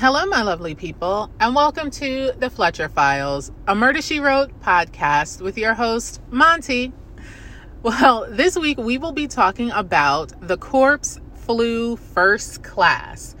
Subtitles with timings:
[0.00, 5.42] Hello, my lovely people, and welcome to the Fletcher Files, a Murder She Wrote podcast
[5.42, 6.94] with your host, Monty.
[7.82, 13.36] Well, this week we will be talking about The Corpse Flew First Class.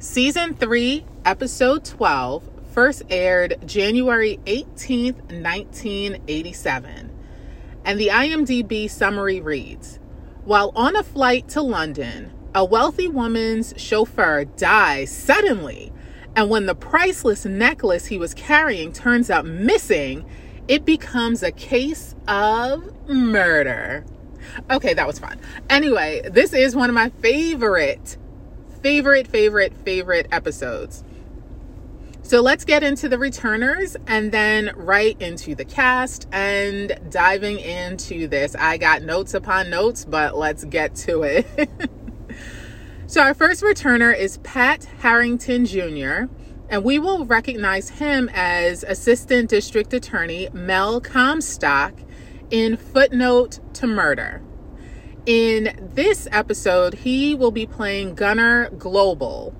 [0.00, 2.42] Season 3, Episode 12,
[2.72, 7.10] first aired January 18th, 1987.
[7.86, 9.98] And the IMDb summary reads
[10.44, 15.90] While on a flight to London, a wealthy woman's chauffeur dies suddenly
[16.34, 20.24] and when the priceless necklace he was carrying turns out missing,
[20.68, 24.04] it becomes a case of murder.
[24.70, 25.38] Okay, that was fun.
[25.68, 28.16] Anyway, this is one of my favorite,
[28.82, 31.04] favorite, favorite, favorite episodes.
[32.24, 38.28] So let's get into the returners and then right into the cast and diving into
[38.28, 38.54] this.
[38.54, 41.46] I got notes upon notes, but let's get to it.
[43.12, 46.32] So, our first returner is Pat Harrington Jr.,
[46.70, 51.92] and we will recognize him as Assistant District Attorney Mel Comstock
[52.48, 54.40] in Footnote to Murder.
[55.26, 59.54] In this episode, he will be playing Gunner Global.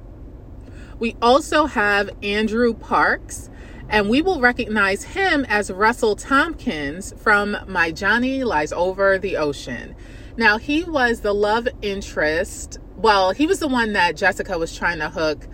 [0.98, 3.51] We also have Andrew Parks,
[3.87, 9.95] and we will recognize him as Russell Tompkins from My Johnny Lies Over the Ocean.
[10.39, 14.98] Now, he was the love interest well, he was the one that Jessica was trying
[14.98, 15.47] to hook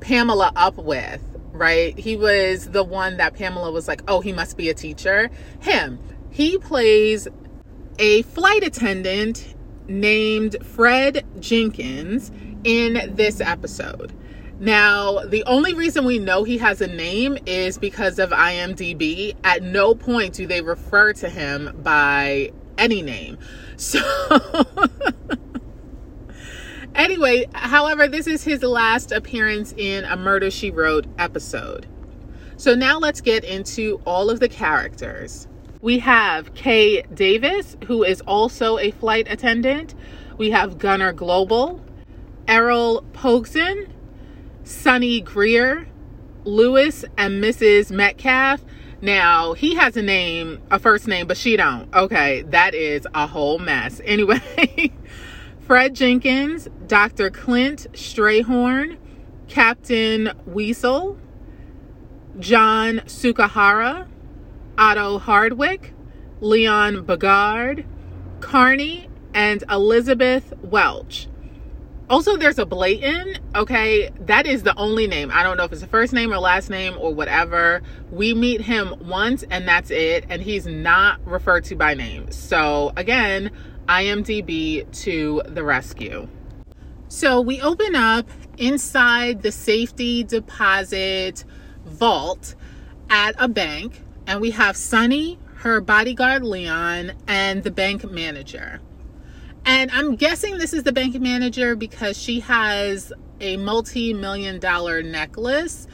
[0.00, 1.98] Pamela up with, right?
[1.98, 5.30] He was the one that Pamela was like, oh, he must be a teacher.
[5.60, 5.98] Him.
[6.30, 7.28] He plays
[7.98, 9.54] a flight attendant
[9.88, 12.30] named Fred Jenkins
[12.64, 14.12] in this episode.
[14.58, 19.34] Now, the only reason we know he has a name is because of IMDb.
[19.42, 23.38] At no point do they refer to him by any name.
[23.82, 23.98] So
[26.94, 31.86] Anyway, however, this is his last appearance in a Murder She Wrote episode.
[32.56, 35.48] So now let's get into all of the characters.
[35.80, 39.94] We have Kay Davis, who is also a flight attendant.
[40.38, 41.80] We have Gunner Global,
[42.46, 43.88] Errol Pogson,
[44.64, 45.88] Sonny Greer,
[46.44, 47.90] Lewis and Mrs.
[47.90, 48.62] Metcalf.
[49.00, 51.92] Now, he has a name, a first name, but she don't.
[51.92, 54.00] Okay, that is a whole mess.
[54.12, 54.92] Anyway,
[55.72, 57.30] Fred Jenkins, Dr.
[57.30, 58.98] Clint Strayhorn,
[59.48, 61.18] Captain Weasel,
[62.38, 64.06] John Sukahara,
[64.76, 65.94] Otto Hardwick,
[66.42, 67.86] Leon Bagard,
[68.40, 71.26] Carney, and Elizabeth Welch.
[72.10, 73.38] Also, there's a Blayton.
[73.54, 75.30] Okay, that is the only name.
[75.32, 77.80] I don't know if it's a first name or last name or whatever.
[78.10, 80.26] We meet him once and that's it.
[80.28, 82.30] And he's not referred to by name.
[82.30, 83.50] So, again,
[83.92, 86.26] IMDb to the rescue.
[87.08, 88.26] So we open up
[88.56, 91.44] inside the safety deposit
[91.84, 92.54] vault
[93.10, 98.80] at a bank, and we have Sonny, her bodyguard Leon, and the bank manager.
[99.66, 105.02] And I'm guessing this is the bank manager because she has a multi million dollar
[105.02, 105.86] necklace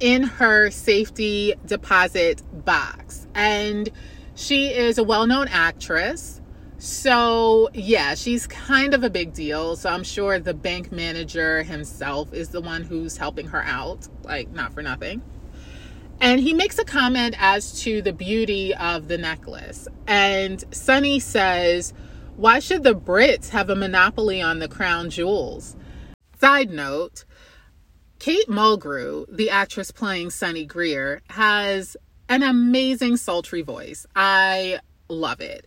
[0.00, 3.26] in her safety deposit box.
[3.34, 3.90] And
[4.34, 6.37] she is a well known actress.
[6.80, 9.74] So, yeah, she's kind of a big deal.
[9.74, 14.50] So, I'm sure the bank manager himself is the one who's helping her out, like,
[14.52, 15.20] not for nothing.
[16.20, 19.88] And he makes a comment as to the beauty of the necklace.
[20.06, 21.92] And Sonny says,
[22.36, 25.76] Why should the Brits have a monopoly on the crown jewels?
[26.40, 27.24] Side note
[28.20, 31.96] Kate Mulgrew, the actress playing Sonny Greer, has
[32.28, 34.06] an amazing sultry voice.
[34.14, 34.78] I
[35.08, 35.66] love it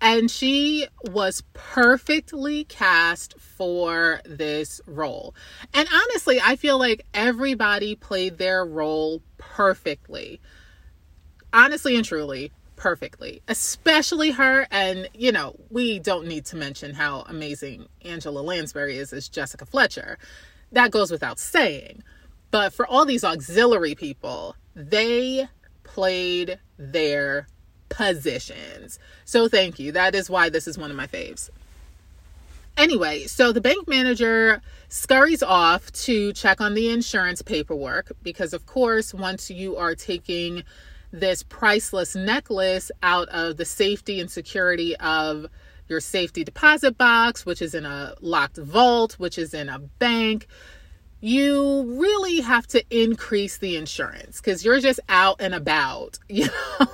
[0.00, 5.34] and she was perfectly cast for this role.
[5.74, 10.40] And honestly, I feel like everybody played their role perfectly.
[11.52, 13.42] Honestly and truly, perfectly.
[13.46, 14.66] Especially her.
[14.70, 19.66] And, you know, we don't need to mention how amazing Angela Lansbury is as Jessica
[19.66, 20.18] Fletcher.
[20.72, 22.02] That goes without saying.
[22.50, 25.48] But for all these auxiliary people, they
[25.84, 27.46] played their
[27.90, 28.98] positions.
[29.26, 29.92] So thank you.
[29.92, 31.50] That is why this is one of my faves.
[32.76, 38.64] Anyway, so the bank manager scurries off to check on the insurance paperwork because, of
[38.64, 40.62] course, once you are taking
[41.12, 45.46] this priceless necklace out of the safety and security of
[45.88, 50.46] your safety deposit box, which is in a locked vault, which is in a bank,
[51.20, 56.46] you really have to increase the insurance because you're just out and about, you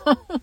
[0.06, 0.40] know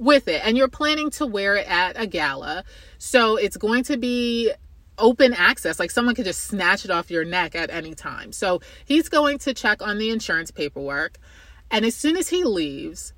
[0.00, 2.64] with it and you're planning to wear it at a gala.
[2.98, 4.50] So it's going to be
[4.98, 5.78] open access.
[5.78, 8.32] Like someone could just snatch it off your neck at any time.
[8.32, 11.18] So he's going to check on the insurance paperwork.
[11.70, 13.12] And as soon as he leaves,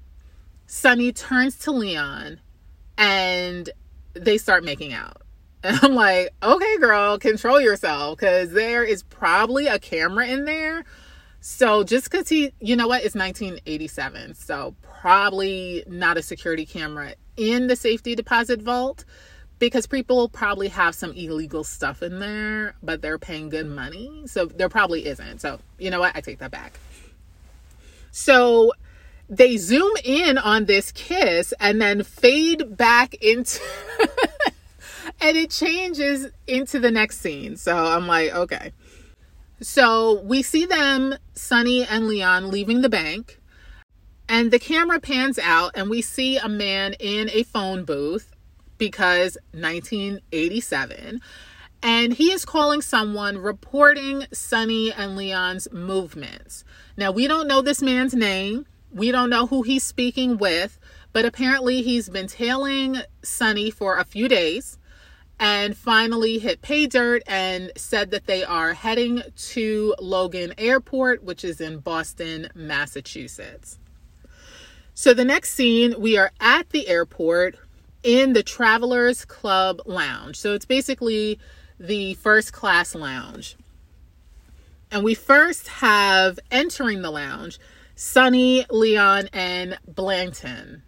[0.67, 2.40] Sonny turns to Leon
[2.99, 3.70] and
[4.14, 5.19] they start making out.
[5.64, 10.82] And I'm like, okay, girl, control yourself because there is probably a camera in there.
[11.38, 14.35] So just because he, you know what, it's 1987.
[14.35, 19.04] So probably not a security camera in the safety deposit vault
[19.58, 24.22] because people probably have some illegal stuff in there, but they're paying good money.
[24.26, 25.40] So there probably isn't.
[25.40, 26.14] So, you know what?
[26.14, 26.78] I take that back.
[28.12, 28.75] So
[29.28, 33.60] they zoom in on this kiss and then fade back into
[35.20, 37.56] and it changes into the next scene.
[37.56, 38.72] So I'm like, okay.
[39.60, 43.40] So we see them, Sonny and Leon, leaving the bank.
[44.28, 48.34] And the camera pans out, and we see a man in a phone booth
[48.78, 51.20] because 1987.
[51.82, 56.64] And he is calling someone reporting Sonny and Leon's movements.
[56.96, 58.66] Now, we don't know this man's name.
[58.92, 60.78] We don't know who he's speaking with,
[61.12, 64.78] but apparently he's been tailing Sonny for a few days
[65.40, 71.44] and finally hit pay dirt and said that they are heading to Logan Airport, which
[71.44, 73.78] is in Boston, Massachusetts.
[74.94, 77.56] So the next scene, we are at the airport
[78.02, 80.36] in the Travelers Club Lounge.
[80.36, 81.38] So it's basically
[81.78, 83.56] the first class lounge.
[84.90, 87.58] And we first have entering the lounge
[87.94, 90.82] Sonny, Leon, and Blanton.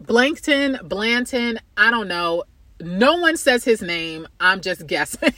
[0.00, 2.44] Blankton, Blanton, I don't know.
[2.80, 4.26] No one says his name.
[4.40, 5.32] I'm just guessing,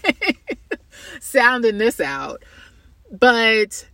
[1.21, 2.43] sounding this out.
[3.11, 3.87] But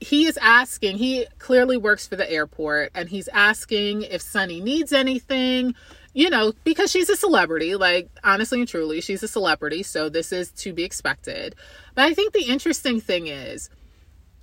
[0.00, 4.92] he is asking, he clearly works for the airport, and he's asking if Sonny needs
[4.92, 5.74] anything
[6.16, 10.32] you know, because she's a celebrity, like honestly and truly, she's a celebrity, so this
[10.32, 11.54] is to be expected.
[11.94, 13.68] But I think the interesting thing is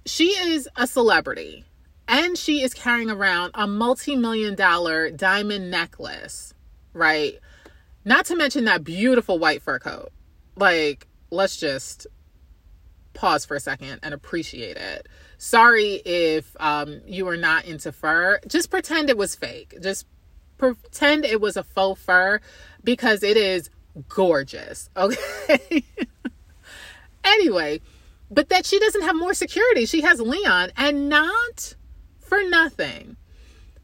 [0.05, 1.65] she is a celebrity
[2.07, 6.53] and she is carrying around a multi million dollar diamond necklace,
[6.93, 7.39] right?
[8.05, 10.11] Not to mention that beautiful white fur coat.
[10.55, 12.05] Like, let's just
[13.15, 15.07] pause for a second and appreciate it.
[15.43, 18.39] Sorry if um, you are not into fur.
[18.47, 19.75] Just pretend it was fake.
[19.81, 20.07] Just
[20.57, 22.39] pretend it was a faux fur
[22.81, 23.69] because it is
[24.07, 24.89] gorgeous.
[24.97, 25.83] Okay.
[27.25, 27.81] anyway,
[28.31, 29.85] but that she doesn't have more security.
[29.85, 31.75] She has Leon and not
[32.21, 33.17] for nothing.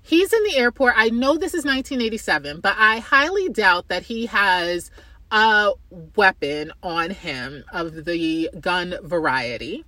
[0.02, 0.94] He's in the airport.
[0.96, 4.92] I know this is 1987, but I highly doubt that he has
[5.30, 5.74] a
[6.16, 9.84] weapon on him of the gun variety.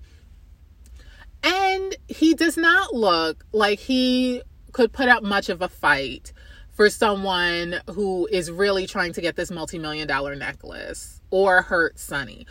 [1.44, 4.42] And he does not look like he
[4.72, 6.34] could put up much of a fight
[6.72, 12.46] for someone who is really trying to get this multi-million dollar necklace or hurt Sonny.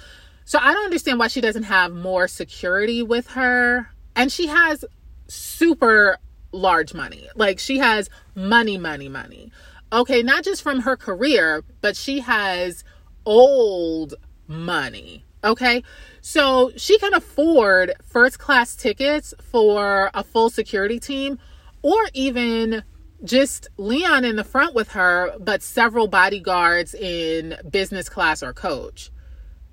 [0.44, 3.90] So I don't understand why she doesn't have more security with her.
[4.16, 4.84] And she has
[5.28, 6.18] super
[6.52, 7.28] large money.
[7.36, 9.52] Like she has money, money, money.
[9.92, 12.84] Okay, not just from her career, but she has
[13.24, 14.14] old
[14.46, 15.24] money.
[15.42, 15.82] Okay.
[16.20, 21.38] So she can afford first class tickets for a full security team
[21.82, 22.82] or even
[23.24, 29.10] just Leon in the front with her, but several bodyguards in business class or coach.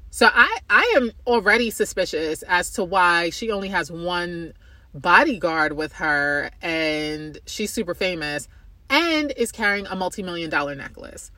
[0.09, 4.53] So I I am already suspicious as to why she only has one
[4.93, 8.47] bodyguard with her and she's super famous
[8.89, 11.31] and is carrying a multi-million dollar necklace.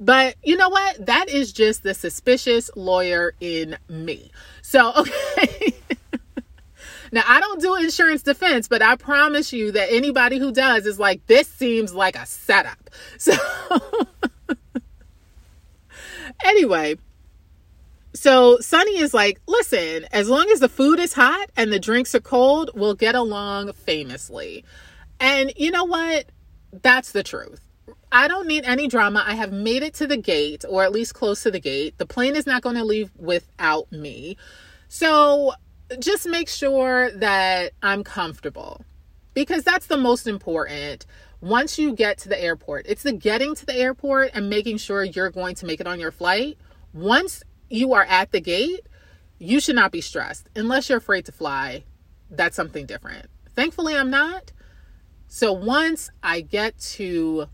[0.00, 1.04] But you know what?
[1.06, 4.32] That is just the suspicious lawyer in me.
[4.62, 5.74] So, okay.
[7.12, 10.98] Now, I don't do insurance defense, but I promise you that anybody who does is
[10.98, 12.90] like, this seems like a setup.
[13.18, 13.34] So,
[16.44, 16.96] anyway,
[18.14, 22.14] so Sonny is like, listen, as long as the food is hot and the drinks
[22.14, 24.64] are cold, we'll get along famously.
[25.18, 26.26] And you know what?
[26.72, 27.69] That's the truth.
[28.12, 29.22] I don't need any drama.
[29.26, 31.98] I have made it to the gate, or at least close to the gate.
[31.98, 34.36] The plane is not going to leave without me.
[34.88, 35.52] So
[35.98, 38.84] just make sure that I'm comfortable
[39.34, 41.06] because that's the most important.
[41.40, 45.02] Once you get to the airport, it's the getting to the airport and making sure
[45.02, 46.58] you're going to make it on your flight.
[46.92, 48.86] Once you are at the gate,
[49.38, 51.84] you should not be stressed unless you're afraid to fly.
[52.30, 53.26] That's something different.
[53.54, 54.52] Thankfully, I'm not.
[55.28, 57.46] So once I get to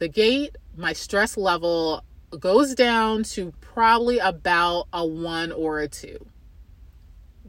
[0.00, 2.02] the gate, my stress level
[2.38, 6.26] goes down to probably about a one or a two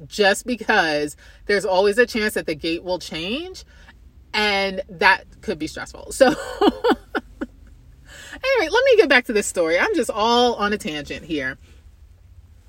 [0.08, 1.16] just because
[1.46, 3.64] there's always a chance that the gate will change
[4.34, 6.12] and that could be stressful.
[6.12, 6.36] So, anyway,
[8.70, 9.80] let me get back to this story.
[9.80, 11.58] I'm just all on a tangent here.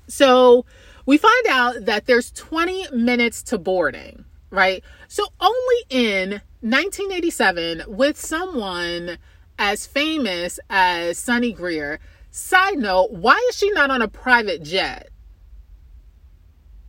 [0.07, 0.65] So
[1.05, 4.83] we find out that there's 20 minutes to boarding, right?
[5.07, 9.17] So only in 1987, with someone
[9.59, 11.99] as famous as Sonny Greer,
[12.31, 15.09] side note, why is she not on a private jet?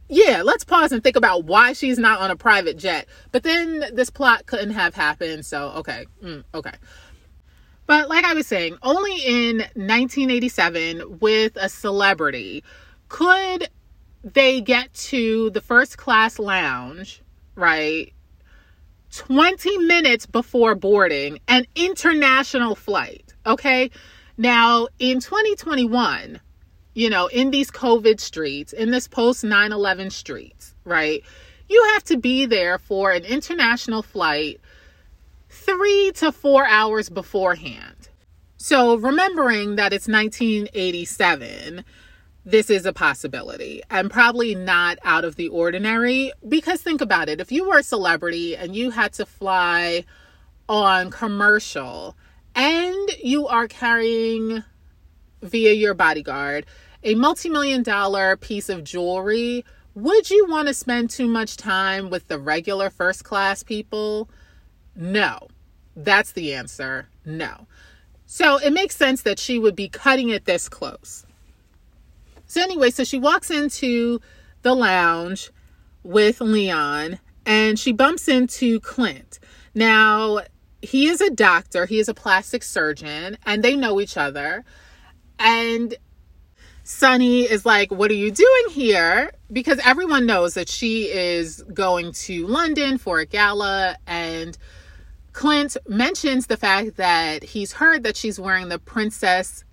[0.08, 3.08] yeah, let's pause and think about why she's not on a private jet.
[3.32, 5.44] But then this plot couldn't have happened.
[5.44, 6.06] So, okay.
[6.22, 6.72] Mm, okay.
[7.86, 12.64] But like I was saying, only in 1987 with a celebrity
[13.08, 13.68] could
[14.22, 17.22] they get to the first class lounge,
[17.56, 18.13] right?
[19.16, 23.34] 20 minutes before boarding an international flight.
[23.46, 23.90] Okay.
[24.36, 26.40] Now, in 2021,
[26.94, 31.22] you know, in these COVID streets, in this post 9 11 streets, right?
[31.68, 34.60] You have to be there for an international flight
[35.48, 38.08] three to four hours beforehand.
[38.56, 41.84] So, remembering that it's 1987,
[42.44, 47.40] this is a possibility and probably not out of the ordinary because think about it
[47.40, 50.04] if you were a celebrity and you had to fly
[50.68, 52.16] on commercial
[52.54, 54.62] and you are carrying
[55.42, 56.66] via your bodyguard
[57.04, 62.10] a multi million dollar piece of jewelry, would you want to spend too much time
[62.10, 64.28] with the regular first class people?
[64.96, 65.48] No.
[65.94, 67.08] That's the answer.
[67.24, 67.66] No.
[68.26, 71.24] So it makes sense that she would be cutting it this close.
[72.46, 74.20] So, anyway, so she walks into
[74.62, 75.50] the lounge
[76.02, 79.38] with Leon and she bumps into Clint.
[79.74, 80.40] Now,
[80.82, 84.64] he is a doctor, he is a plastic surgeon, and they know each other.
[85.38, 85.96] And
[86.84, 89.32] Sonny is like, What are you doing here?
[89.50, 93.96] Because everyone knows that she is going to London for a gala.
[94.06, 94.56] And
[95.32, 99.63] Clint mentions the fact that he's heard that she's wearing the Princess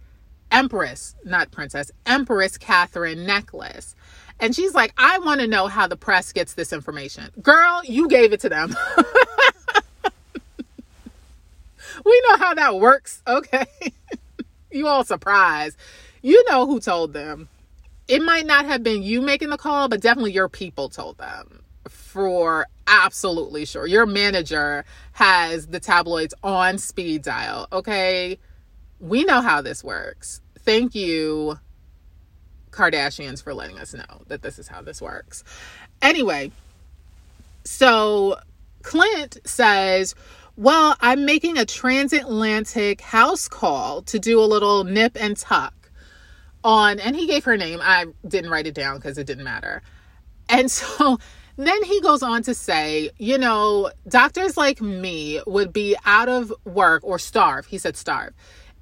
[0.52, 3.96] Empress, not Princess, Empress Catherine necklace.
[4.40, 7.30] And she's like, I want to know how the press gets this information.
[7.42, 8.76] Girl, you gave it to them.
[12.06, 13.66] we know how that works, okay?
[14.72, 15.78] you all surprised
[16.22, 17.50] you know who told them.
[18.08, 21.64] It might not have been you making the call, but definitely your people told them
[21.88, 23.88] for absolutely sure.
[23.88, 27.68] Your manager has the tabloids on speed dial.
[27.72, 28.38] Okay.
[29.02, 30.42] We know how this works.
[30.60, 31.60] Thank you,
[32.70, 35.44] Kardashians, for letting us know that this is how this works.
[36.04, 36.52] Anyway,
[37.64, 38.38] so
[38.84, 40.14] Clint says,
[40.56, 45.74] Well, I'm making a transatlantic house call to do a little nip and tuck
[46.64, 47.80] on, and he gave her name.
[47.82, 49.82] I didn't write it down because it didn't matter.
[50.48, 51.18] And so
[51.58, 56.54] then he goes on to say, you know, doctors like me would be out of
[56.66, 57.66] work or starve.
[57.66, 58.34] He said starve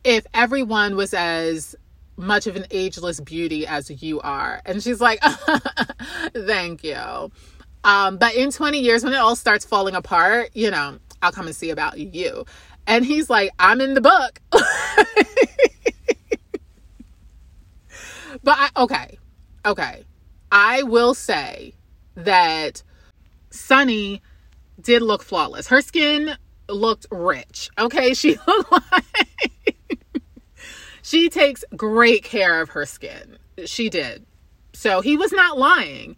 [0.03, 1.75] if everyone was as
[2.17, 4.61] much of an ageless beauty as you are.
[4.65, 5.21] And she's like,
[6.33, 7.31] thank you.
[7.83, 11.47] Um, but in 20 years, when it all starts falling apart, you know, I'll come
[11.47, 12.45] and see about you.
[12.87, 14.41] And he's like, I'm in the book.
[18.43, 19.17] But I, okay,
[19.65, 20.05] okay.
[20.51, 21.73] I will say
[22.15, 22.83] that
[23.49, 24.21] Sonny
[24.81, 25.67] did look flawless.
[25.67, 26.35] Her skin
[26.67, 27.69] looked rich.
[27.77, 29.75] Okay, she looked like
[31.09, 33.39] she takes great care of her skin.
[33.65, 34.27] She did.
[34.73, 36.15] So he was not lying.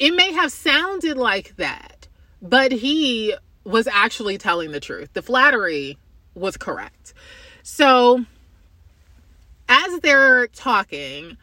[0.00, 2.08] It may have sounded like that,
[2.42, 5.10] but he was actually telling the truth.
[5.12, 5.98] The flattery
[6.34, 7.14] was correct.
[7.62, 8.24] So
[9.68, 11.36] as they're talking,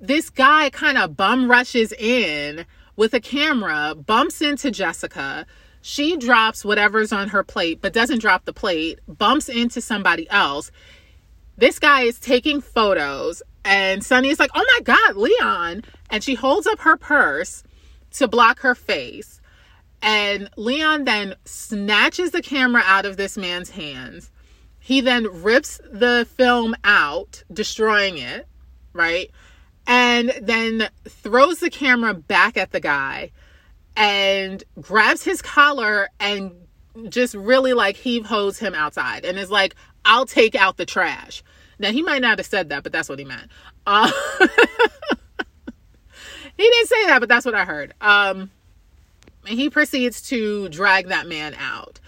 [0.00, 5.46] this guy kind of bum rushes in with a camera, bumps into Jessica.
[5.80, 10.72] She drops whatever's on her plate, but doesn't drop the plate, bumps into somebody else.
[11.62, 15.84] This guy is taking photos, and Sonny is like, Oh my God, Leon.
[16.10, 17.62] And she holds up her purse
[18.14, 19.40] to block her face.
[20.02, 24.32] And Leon then snatches the camera out of this man's hands.
[24.80, 28.48] He then rips the film out, destroying it,
[28.92, 29.30] right?
[29.86, 33.30] and then throws the camera back at the guy
[33.96, 36.52] and grabs his collar and
[37.08, 41.42] just really like heave hose him outside and is like, I'll take out the trash.
[41.78, 43.50] Now, he might not have said that, but that's what he meant.
[43.86, 44.46] Uh, he
[46.56, 47.94] didn't say that, but that's what I heard.
[48.00, 48.50] Um,
[49.46, 51.98] and he proceeds to drag that man out.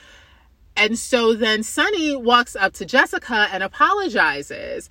[0.77, 4.91] And so then Sonny walks up to Jessica and apologizes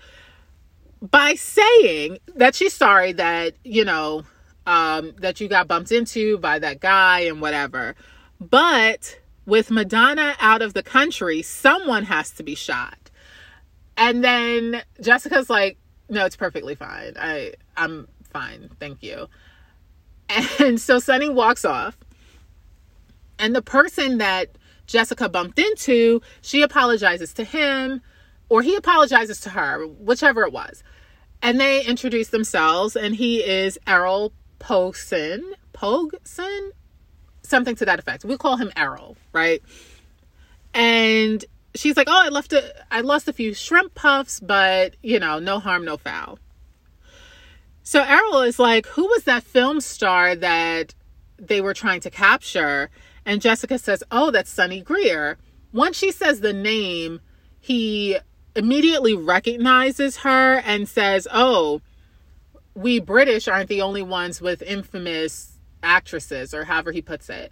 [1.01, 4.24] by saying that she's sorry that, you know,
[4.65, 7.95] um, that you got bumped into by that guy and whatever.
[8.39, 13.12] But with Madonna out of the country, someone has to be shot.
[13.98, 15.78] And then Jessica's like,
[16.10, 17.14] no, it's perfectly fine.
[17.18, 19.28] I I'm fine, thank you.
[20.60, 21.98] And so Sonny walks off.
[23.38, 24.58] And the person that
[24.88, 28.02] Jessica bumped into, she apologizes to him
[28.50, 30.84] or he apologizes to her, whichever it was.
[31.42, 35.42] And they introduce themselves, and he is Errol Pogson.
[35.74, 36.70] Pogson?
[37.53, 38.25] Something to that effect.
[38.25, 39.62] We call him Errol, right?
[40.74, 41.45] And
[41.75, 45.38] she's like, "Oh, I left a, I lost a few shrimp puffs, but you know,
[45.38, 46.39] no harm, no foul."
[47.83, 50.95] So Errol is like, "Who was that film star that
[51.38, 52.89] they were trying to capture?"
[53.24, 55.38] And Jessica says, "Oh, that's Sonny Greer."
[55.72, 57.22] Once she says the name,
[57.60, 58.17] he
[58.55, 61.81] immediately recognizes her and says, "Oh,
[62.74, 65.52] we British aren't the only ones with infamous
[65.84, 67.52] actresses or however he puts it."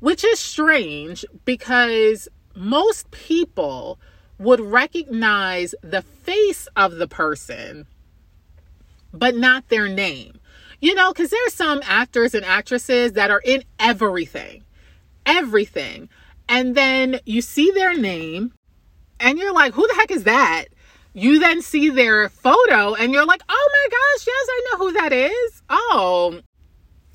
[0.00, 3.98] Which is strange because most people
[4.38, 7.86] would recognize the face of the person,
[9.12, 10.40] but not their name.
[10.80, 14.64] You know, because there's some actors and actresses that are in everything,
[15.24, 16.08] everything.
[16.48, 18.52] And then you see their name
[19.18, 20.66] and you're like, who the heck is that?
[21.14, 24.92] You then see their photo and you're like, oh my gosh, yes, I know who
[24.92, 25.62] that is.
[25.70, 26.40] Oh,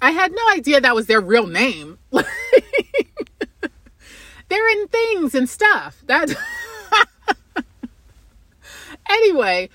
[0.02, 1.98] I had no idea that was their real name.
[4.50, 6.02] They're in things and stuff.
[6.08, 6.36] That
[9.10, 9.70] anyway,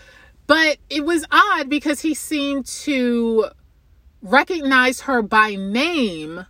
[0.47, 3.47] but it was odd because he seemed to
[4.23, 6.47] recognize her by name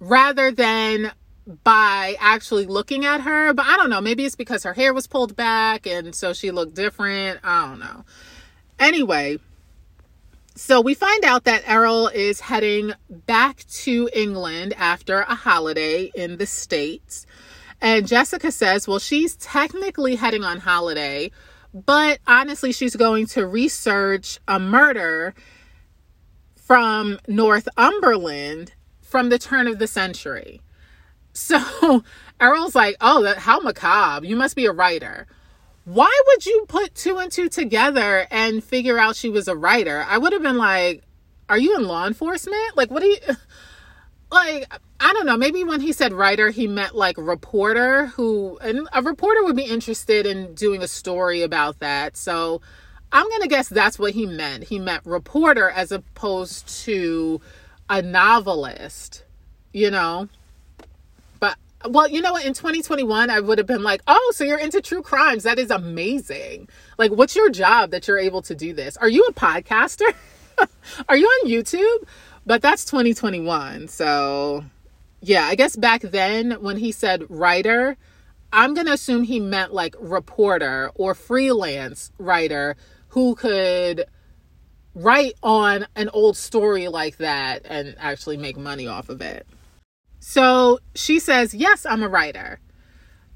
[0.00, 1.12] rather than
[1.64, 3.52] by actually looking at her.
[3.52, 4.00] But I don't know.
[4.00, 7.40] Maybe it's because her hair was pulled back and so she looked different.
[7.42, 8.04] I don't know.
[8.78, 9.38] Anyway,
[10.54, 16.36] so we find out that Errol is heading back to England after a holiday in
[16.36, 17.26] the States.
[17.80, 21.30] And Jessica says, well, she's technically heading on holiday,
[21.72, 25.34] but honestly, she's going to research a murder
[26.54, 30.60] from Northumberland from the turn of the century.
[31.32, 32.04] So
[32.40, 34.26] Errol's like, oh, how macabre.
[34.26, 35.26] You must be a writer
[35.84, 40.04] why would you put two and two together and figure out she was a writer?
[40.08, 41.02] I would have been like,
[41.48, 42.76] are you in law enforcement?
[42.76, 43.18] Like, what do you,
[44.30, 45.36] like, I don't know.
[45.36, 49.64] Maybe when he said writer, he meant like reporter who, and a reporter would be
[49.64, 52.16] interested in doing a story about that.
[52.16, 52.60] So
[53.10, 54.64] I'm going to guess that's what he meant.
[54.64, 57.40] He meant reporter as opposed to
[57.90, 59.24] a novelist,
[59.72, 60.28] you know?
[61.88, 62.44] Well, you know what?
[62.44, 65.42] In 2021, I would have been like, oh, so you're into true crimes.
[65.44, 66.68] That is amazing.
[66.98, 68.96] Like, what's your job that you're able to do this?
[68.96, 70.12] Are you a podcaster?
[71.08, 72.08] Are you on YouTube?
[72.44, 73.88] But that's 2021.
[73.88, 74.64] So,
[75.20, 77.96] yeah, I guess back then when he said writer,
[78.52, 82.76] I'm going to assume he meant like reporter or freelance writer
[83.08, 84.04] who could
[84.94, 89.46] write on an old story like that and actually make money off of it.
[90.24, 92.60] So she says, Yes, I'm a writer,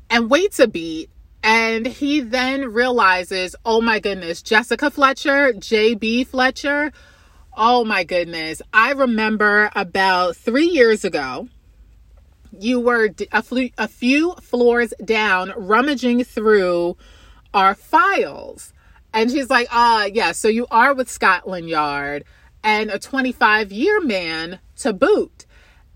[0.08, 1.10] and waits a beat.
[1.42, 6.92] And he then realizes, Oh my goodness, Jessica Fletcher, JB Fletcher.
[7.56, 8.62] Oh my goodness.
[8.72, 11.48] I remember about three years ago,
[12.56, 16.96] you were a, fl- a few floors down rummaging through
[17.52, 18.72] our files.
[19.12, 22.24] And she's like, Ah, yeah, so you are with Scotland Yard
[22.62, 25.45] and a 25 year man to boot.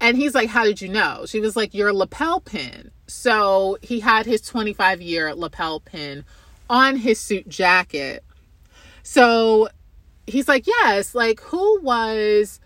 [0.01, 1.25] And he's like, How did you know?
[1.27, 2.91] She was like, Your lapel pin.
[3.07, 6.25] So he had his 25 year lapel pin
[6.69, 8.25] on his suit jacket.
[9.03, 9.69] So
[10.27, 12.61] he's like, Yes, like, who was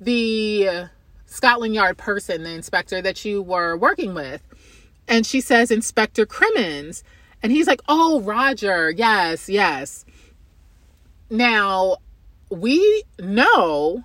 [0.00, 0.88] the
[1.26, 4.42] Scotland Yard person, the inspector that you were working with?
[5.08, 7.02] And she says, Inspector Crimmins.
[7.42, 8.90] And he's like, Oh, Roger.
[8.90, 10.04] Yes, yes.
[11.30, 11.96] Now,
[12.50, 14.04] we know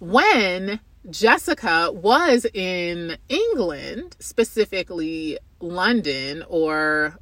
[0.00, 7.18] when Jessica was in England, specifically London or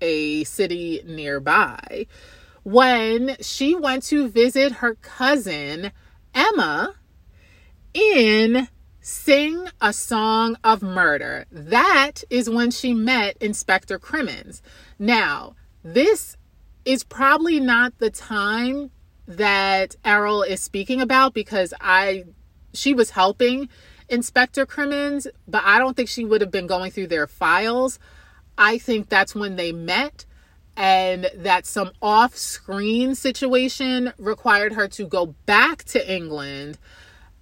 [0.00, 2.06] a city nearby,
[2.64, 5.92] when she went to visit her cousin
[6.34, 6.94] Emma
[7.94, 8.68] in
[9.00, 11.46] Sing a Song of Murder.
[11.50, 14.60] That is when she met Inspector Crimmins.
[14.98, 16.36] Now, this
[16.84, 18.90] is probably not the time
[19.26, 22.24] that Errol is speaking about because I
[22.72, 23.68] she was helping
[24.08, 27.98] Inspector Crimmins, but I don't think she would have been going through their files.
[28.58, 30.26] I think that's when they met
[30.76, 36.78] and that some off screen situation required her to go back to England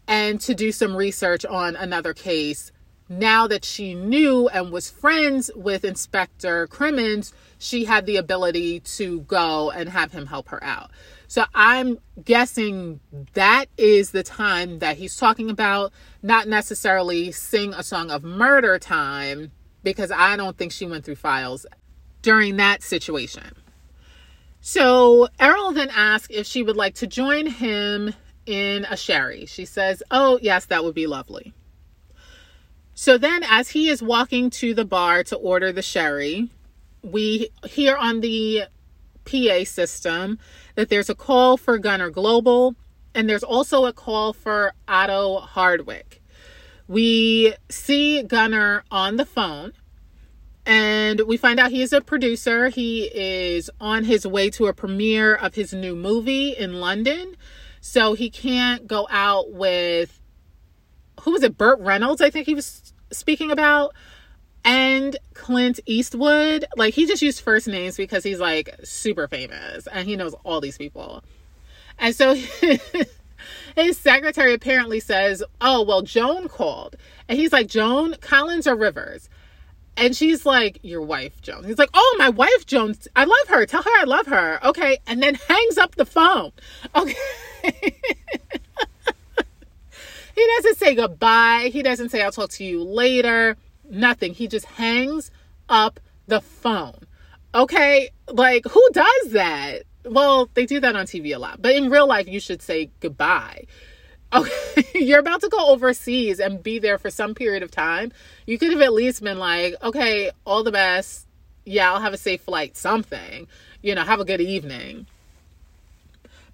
[0.07, 2.73] and to do some research on another case.
[3.09, 9.21] Now that she knew and was friends with Inspector Crimmins, she had the ability to
[9.21, 10.91] go and have him help her out.
[11.29, 13.01] So I'm guessing
[13.35, 18.79] that is the time that he's talking about, not necessarily sing a song of murder
[18.79, 21.67] time, because I don't think she went through files
[22.23, 23.55] during that situation.
[24.61, 28.15] So Errol then asks if she would like to join him
[28.47, 29.45] in a sherry.
[29.47, 31.53] She says, Oh, yes, that would be lovely.
[32.95, 36.51] So then, as he is walking to the bar to order the sherry,
[37.03, 38.65] we hear on the
[39.25, 40.39] PA system
[40.79, 42.77] that there's a call for Gunnar Global
[43.13, 46.23] and there's also a call for Otto Hardwick.
[46.87, 49.73] We see Gunnar on the phone
[50.65, 52.69] and we find out he is a producer.
[52.69, 57.35] He is on his way to a premiere of his new movie in London.
[57.81, 60.21] So he can't go out with
[61.23, 61.59] who was it?
[61.59, 63.97] Burt Reynolds, I think he was speaking about.
[64.65, 66.67] And Clint Eastwood.
[66.77, 70.61] Like he just used first names because he's like super famous and he knows all
[70.61, 71.23] these people.
[71.99, 72.35] And so
[73.77, 76.97] his secretary apparently says, Oh, well, Joan called.
[77.29, 79.29] And he's like, Joan, Collins or Rivers?
[79.97, 81.65] And she's like, Your wife, Joan.
[81.65, 82.95] He's like, Oh, my wife, Joan.
[83.17, 83.67] I love her.
[83.67, 84.61] Tell her I love her.
[84.65, 84.99] Okay.
[85.07, 86.53] And then hangs up the phone.
[86.95, 87.15] Okay.
[90.35, 91.71] he doesn't say goodbye.
[91.73, 93.57] He doesn't say, I'll talk to you later.
[93.91, 94.35] Nothing.
[94.35, 95.31] He just hangs
[95.69, 97.01] up the phone.
[97.55, 98.11] Okay.
[98.29, 99.83] Like, who does that?
[100.05, 101.61] Well, they do that on TV a lot.
[101.61, 103.67] But in real life, you should say goodbye
[104.33, 108.13] okay, you're about to go overseas and be there for some period of time.
[108.47, 111.27] You could have at least been like, okay, all the best.
[111.65, 113.47] Yeah, I'll have a safe flight, something.
[113.83, 115.07] You know, have a good evening.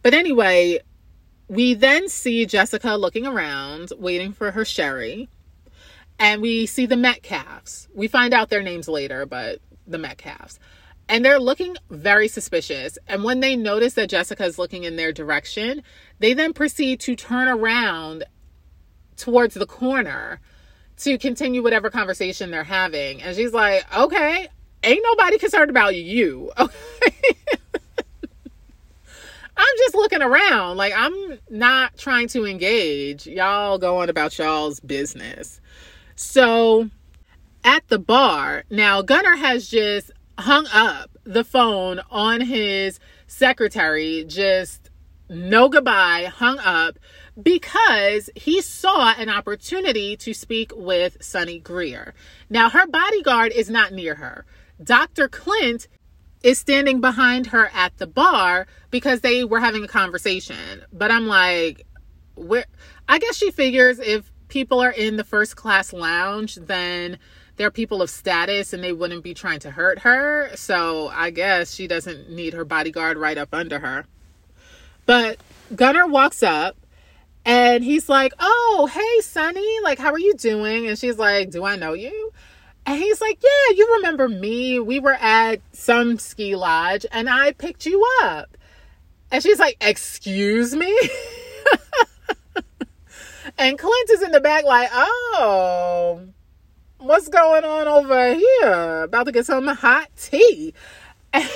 [0.02, 0.80] But anyway,
[1.48, 5.28] we then see Jessica looking around, waiting for her sherry.
[6.18, 7.88] And we see the Metcalfs.
[7.94, 10.58] We find out their names later, but the Metcalfs
[11.08, 12.98] and they're looking very suspicious.
[13.06, 15.82] And when they notice that Jessica is looking in their direction,
[16.18, 18.24] they then proceed to turn around
[19.16, 20.40] towards the corner
[20.98, 23.22] to continue whatever conversation they're having.
[23.22, 24.48] And she's like, okay,
[24.82, 26.50] ain't nobody concerned about you.
[29.56, 30.76] I'm just looking around.
[30.78, 33.26] Like, I'm not trying to engage.
[33.26, 35.60] Y'all go on about y'all's business.
[36.16, 36.90] So,
[37.64, 44.90] at the bar, now Gunnar has just hung up the phone on his secretary, just
[45.28, 46.98] no goodbye, hung up
[47.40, 52.14] because he saw an opportunity to speak with Sonny Greer.
[52.48, 54.44] Now, her bodyguard is not near her.
[54.82, 55.28] Dr.
[55.28, 55.88] Clint
[56.42, 60.84] is standing behind her at the bar because they were having a conversation.
[60.92, 61.86] But I'm like,
[62.34, 62.66] where?
[63.08, 67.18] I guess she figures if people are in the first class lounge, then
[67.56, 70.48] they're people of status and they wouldn't be trying to hurt her.
[70.54, 74.06] So I guess she doesn't need her bodyguard right up under her.
[75.06, 75.38] But
[75.74, 76.76] Gunnar walks up
[77.44, 80.86] and he's like, Oh, hey, Sonny, like, how are you doing?
[80.86, 82.30] And she's like, Do I know you?
[82.86, 84.78] And he's like, Yeah, you remember me.
[84.78, 88.56] We were at some ski lodge and I picked you up.
[89.32, 90.96] And she's like, Excuse me?
[93.58, 96.28] and Clint is in the back, like, Oh,
[96.98, 99.02] what's going on over here?
[99.02, 100.74] About to get some hot tea.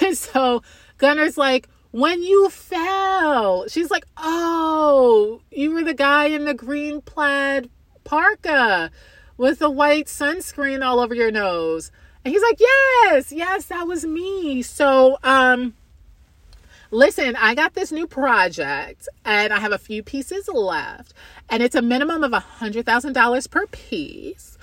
[0.03, 0.65] And so
[0.97, 7.01] Gunnar's like, when you fell, she's like, oh, you were the guy in the green
[7.01, 7.71] plaid
[8.03, 8.91] parka
[9.37, 11.91] with the white sunscreen all over your nose.
[12.25, 14.63] And he's like, yes, yes, that was me.
[14.63, 15.75] So, um,
[16.91, 21.15] listen, I got this new project and I have a few pieces left,
[21.49, 24.59] and it's a minimum of a hundred thousand dollars per piece.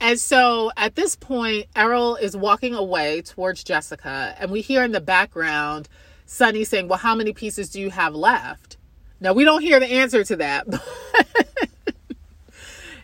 [0.00, 4.92] And so at this point, Errol is walking away towards Jessica, and we hear in
[4.92, 5.88] the background
[6.26, 8.76] Sonny saying, Well, how many pieces do you have left?
[9.20, 10.66] Now, we don't hear the answer to that.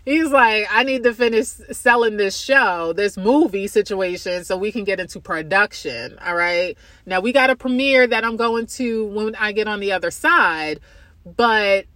[0.07, 4.85] He's like, I need to finish selling this show, this movie situation, so we can
[4.85, 6.16] get into production.
[6.25, 6.79] All right.
[7.07, 10.12] Now, we got a premiere that I'm going to when I get on the other
[10.12, 10.79] side,
[11.25, 11.87] but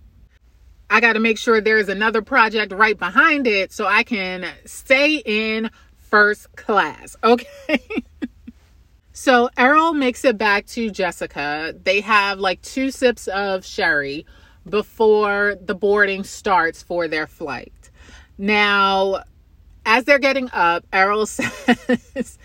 [0.90, 5.22] I got to make sure there's another project right behind it so I can stay
[5.24, 7.16] in first class.
[7.22, 8.02] Okay.
[9.12, 11.76] so Errol makes it back to Jessica.
[11.80, 14.26] They have like two sips of sherry
[14.68, 17.72] before the boarding starts for their flight.
[18.40, 19.24] Now,
[19.84, 22.38] as they're getting up, Errol says,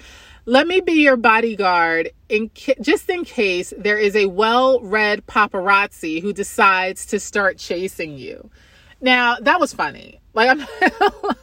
[0.43, 6.21] let me be your bodyguard in ca- just in case there is a well-read paparazzi
[6.21, 8.49] who decides to start chasing you.
[8.99, 10.19] Now, that was funny.
[10.33, 10.67] Like I'm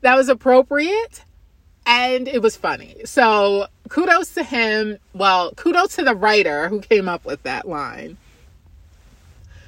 [0.00, 1.22] That was appropriate
[1.86, 2.96] and it was funny.
[3.04, 4.98] So, kudos to him.
[5.14, 8.16] Well, kudos to the writer who came up with that line.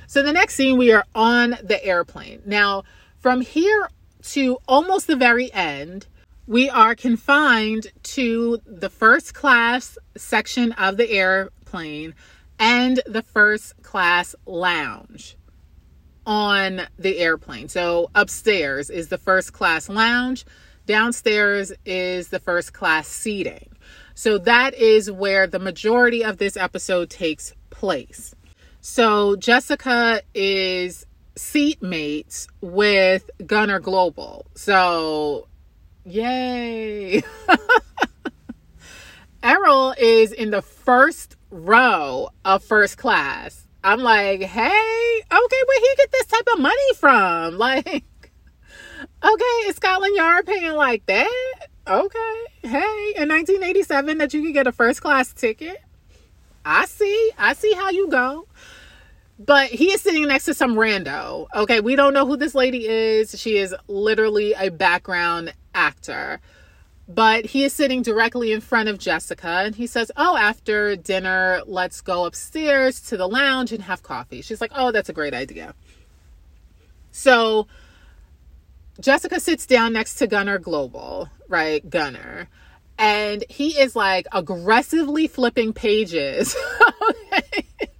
[0.09, 2.43] So the next scene, we are on the airplane.
[2.45, 2.83] Now,
[3.23, 3.89] from here
[4.21, 6.07] to almost the very end,
[6.49, 12.15] we are confined to the first class section of the airplane
[12.59, 15.37] and the first class lounge
[16.27, 17.69] on the airplane.
[17.69, 20.45] So upstairs is the first class lounge,
[20.87, 23.69] downstairs is the first class seating.
[24.15, 28.35] So that is where the majority of this episode takes place.
[28.81, 31.07] So Jessica is
[31.37, 34.47] seatmates with Gunner Global.
[34.55, 35.49] So,
[36.05, 37.23] yay.
[39.43, 43.67] Errol is in the first row of first class.
[43.85, 47.59] I'm like, hey, okay, where he get this type of money from?
[47.63, 48.05] Like,
[49.25, 51.57] okay, is Scotland Yard paying like that?
[51.87, 55.79] Okay, hey, in 1987 that you could get a first class ticket.
[56.65, 58.47] I see, I see how you go.
[59.39, 61.47] But he is sitting next to some rando.
[61.55, 63.39] Okay, we don't know who this lady is.
[63.39, 66.41] She is literally a background actor.
[67.09, 71.63] But he is sitting directly in front of Jessica and he says, Oh, after dinner,
[71.67, 74.41] let's go upstairs to the lounge and have coffee.
[74.41, 75.75] She's like, Oh, that's a great idea.
[77.11, 77.67] So
[79.01, 81.89] Jessica sits down next to Gunnar Global, right?
[81.89, 82.49] Gunnar.
[82.99, 86.55] And he is like aggressively flipping pages.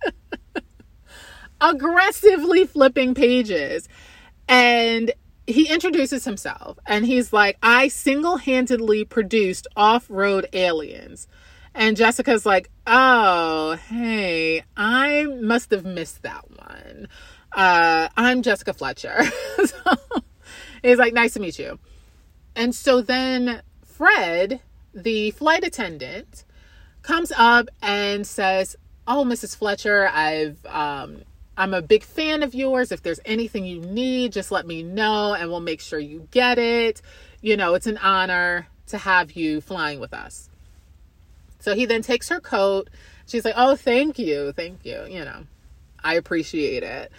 [1.63, 3.89] aggressively flipping pages.
[4.49, 5.13] And
[5.47, 11.29] he introduces himself and he's like, I single handedly produced off road aliens.
[11.75, 17.09] And Jessica's like, Oh, hey, I must have missed that one.
[17.53, 19.23] Uh, I'm Jessica Fletcher.
[19.65, 19.97] so
[20.83, 21.79] he's like, Nice to meet you.
[22.55, 24.61] And so then Fred,
[24.93, 26.45] the flight attendant,
[27.03, 29.57] comes up and says, Oh, Mrs.
[29.57, 31.23] Fletcher, I've um,
[31.57, 32.93] I'm a big fan of yours.
[32.93, 36.59] If there's anything you need, just let me know and we'll make sure you get
[36.59, 37.03] it.
[37.41, 40.49] You know, it's an honor to have you flying with us.
[41.59, 42.89] So he then takes her coat.
[43.27, 44.53] She's like, Oh, thank you.
[44.53, 45.05] Thank you.
[45.09, 45.47] You know,
[46.03, 47.13] I appreciate it.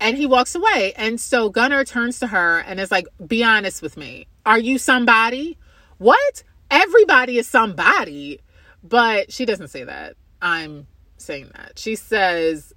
[0.00, 0.92] And he walks away.
[0.96, 4.26] And so Gunnar turns to her and is like, Be honest with me.
[4.44, 5.56] Are you somebody?
[5.98, 6.42] What?
[6.70, 8.40] Everybody is somebody.
[8.82, 10.16] But she doesn't say that.
[10.40, 10.86] I'm
[11.16, 11.78] saying that.
[11.78, 12.72] She says,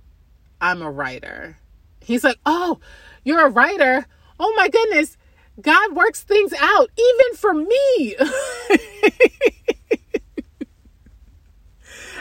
[0.62, 1.58] I'm a writer.
[2.00, 2.80] He's like, Oh,
[3.26, 4.06] you're a writer?
[4.39, 5.17] Oh my goodness.
[5.60, 8.15] God works things out, even for me.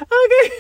[0.03, 0.51] okay.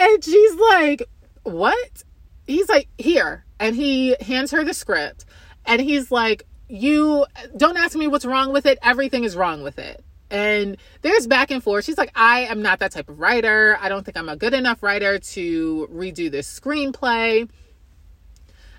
[0.00, 1.08] And she's like,
[1.44, 2.04] What?
[2.46, 3.44] He's like, Here.
[3.58, 5.24] And he hands her the script.
[5.64, 8.78] And he's like, You don't ask me what's wrong with it.
[8.82, 10.04] Everything is wrong with it.
[10.30, 11.84] And there's back and forth.
[11.84, 13.76] She's like, I am not that type of writer.
[13.80, 17.48] I don't think I'm a good enough writer to redo this screenplay.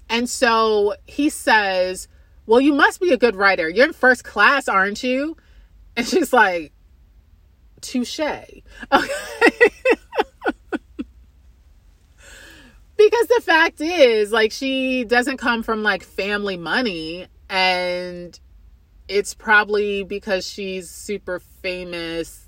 [0.10, 2.08] And so he says,
[2.46, 3.70] Well, you must be a good writer.
[3.70, 5.38] You're in first class, aren't you?
[5.96, 6.72] And she's like,
[7.82, 8.20] Touche.
[8.20, 8.62] Okay.
[12.98, 17.28] because the fact is, like, she doesn't come from like family money.
[17.50, 18.40] And
[19.12, 22.48] it's probably because she's super famous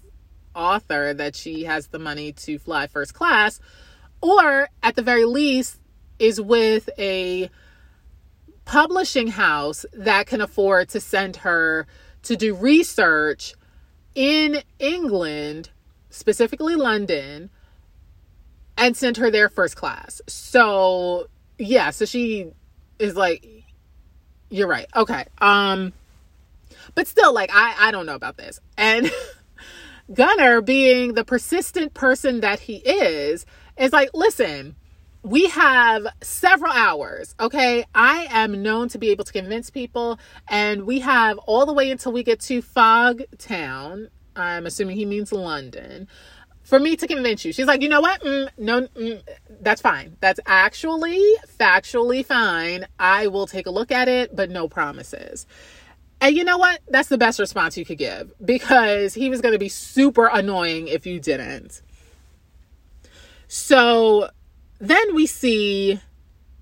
[0.55, 3.59] author that she has the money to fly first class
[4.21, 5.81] or at the very least
[6.19, 7.49] is with a
[8.63, 11.85] publishing house that can afford to send her
[12.21, 13.55] to do research
[14.15, 15.69] in England,
[16.11, 17.49] specifically London,
[18.77, 20.21] and send her there first class.
[20.27, 22.53] So, yeah, so she
[22.99, 23.45] is like
[24.49, 24.85] you're right.
[24.95, 25.25] Okay.
[25.39, 25.91] Um
[26.95, 28.59] but still, like, I, I don't know about this.
[28.77, 29.11] And
[30.13, 33.45] Gunner, being the persistent person that he is,
[33.77, 34.75] is like, listen,
[35.23, 37.33] we have several hours.
[37.39, 37.85] Okay.
[37.95, 41.89] I am known to be able to convince people, and we have all the way
[41.89, 44.09] until we get to Fog Town.
[44.35, 46.07] I'm assuming he means London.
[46.63, 48.21] For me to convince you, she's like, you know what?
[48.21, 49.21] Mm, no, mm,
[49.61, 50.15] that's fine.
[50.21, 51.21] That's actually
[51.59, 52.87] factually fine.
[52.97, 55.45] I will take a look at it, but no promises.
[56.23, 56.79] And you know what?
[56.87, 60.87] That's the best response you could give because he was going to be super annoying
[60.87, 61.81] if you didn't.
[63.49, 64.29] So
[64.79, 65.99] then we see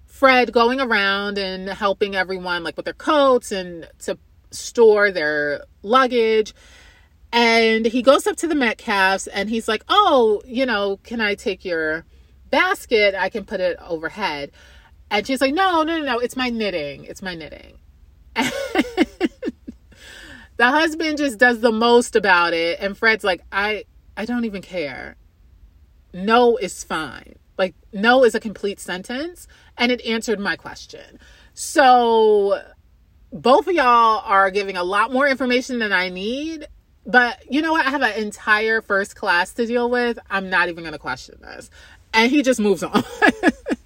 [0.07, 4.17] Fred going around and helping everyone, like with their coats and to
[4.49, 6.55] store their luggage.
[7.31, 11.35] And he goes up to the Metcalfs and he's like, Oh, you know, can I
[11.35, 12.03] take your
[12.49, 13.13] basket?
[13.13, 14.51] I can put it overhead.
[15.11, 17.03] And she's like, No, no, no, no, it's my knitting.
[17.03, 17.77] It's my knitting.
[20.61, 24.61] the husband just does the most about it and Fred's like, "I I don't even
[24.61, 25.15] care."
[26.13, 27.39] No is fine.
[27.57, 31.17] Like no is a complete sentence and it answered my question.
[31.55, 32.61] So
[33.33, 36.67] both of y'all are giving a lot more information than I need.
[37.07, 37.87] But you know what?
[37.87, 40.19] I have an entire first class to deal with.
[40.29, 41.71] I'm not even going to question this.
[42.13, 43.03] And he just moves on.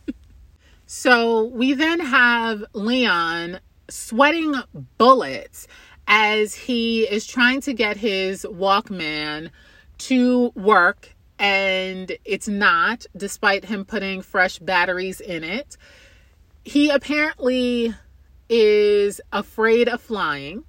[0.88, 4.56] so we then have Leon sweating
[4.98, 5.68] bullets
[6.08, 9.50] as he is trying to get his Walkman
[10.00, 11.16] to work.
[11.38, 15.78] And it's not, despite him putting fresh batteries in it.
[16.64, 17.94] He apparently
[18.50, 20.64] is afraid of flying.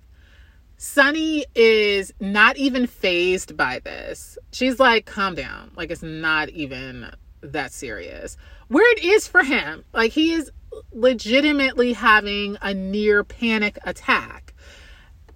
[0.77, 4.37] Sonny is not even fazed by this.
[4.53, 5.71] She's like, calm down.
[5.77, 8.37] Like, it's not even that serious.
[8.69, 10.51] Where it is for him, like, he is
[10.93, 14.46] legitimately having a near panic attack.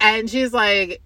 [0.00, 1.02] And she's like,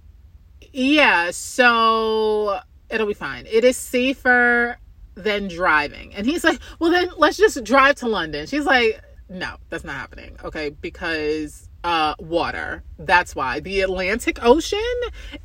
[0.73, 3.47] yeah, so it'll be fine.
[3.51, 4.79] It is safer
[5.15, 6.15] than driving.
[6.15, 8.47] And he's like, well, then let's just drive to London.
[8.47, 10.37] She's like, no, that's not happening.
[10.45, 12.83] Okay, because uh water.
[12.99, 14.79] That's why the Atlantic Ocean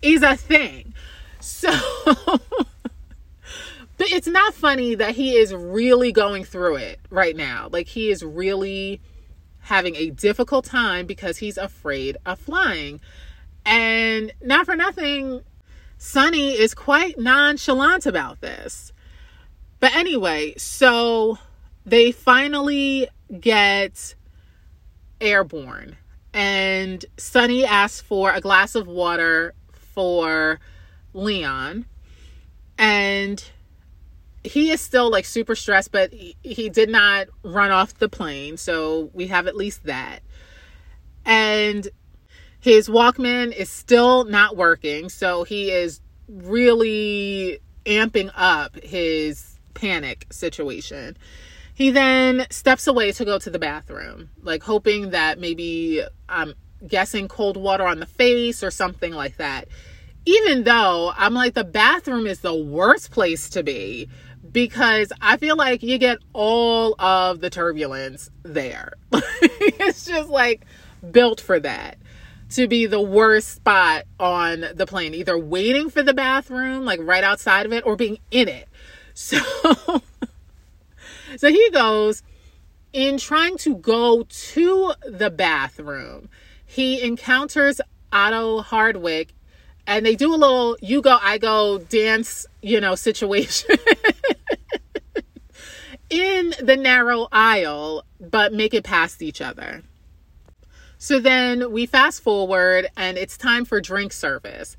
[0.01, 0.93] is a thing.
[1.39, 1.71] So
[2.05, 7.69] but it's not funny that he is really going through it right now.
[7.71, 9.01] Like he is really
[9.59, 12.99] having a difficult time because he's afraid of flying.
[13.65, 15.41] And not for nothing,
[15.97, 18.93] Sonny is quite nonchalant about this.
[19.79, 21.37] But anyway, so
[21.85, 23.07] they finally
[23.39, 24.15] get
[25.21, 25.97] airborne.
[26.33, 30.59] And Sonny asks for a glass of water for
[31.13, 31.85] Leon.
[32.77, 33.43] And
[34.43, 38.57] he is still like super stressed, but he, he did not run off the plane.
[38.57, 40.19] So we have at least that.
[41.25, 41.87] And
[42.59, 45.09] his Walkman is still not working.
[45.09, 51.17] So he is really amping up his panic situation.
[51.73, 56.53] He then steps away to go to the bathroom, like hoping that maybe I'm
[56.85, 59.67] guessing cold water on the face or something like that.
[60.25, 64.09] Even though I'm like, the bathroom is the worst place to be
[64.51, 68.93] because I feel like you get all of the turbulence there.
[69.13, 70.65] it's just like
[71.11, 71.97] built for that
[72.49, 77.23] to be the worst spot on the plane, either waiting for the bathroom, like right
[77.23, 78.67] outside of it, or being in it.
[79.15, 79.37] So
[81.37, 82.23] so he goes,
[82.93, 86.29] in trying to go to the bathroom,
[86.65, 87.81] he encounters
[88.11, 89.33] Otto Hardwick
[89.85, 93.75] and they do a little you go, I go dance, you know, situation
[96.09, 99.83] in the narrow aisle, but make it past each other.
[101.01, 104.75] So then we fast forward and it's time for drink service.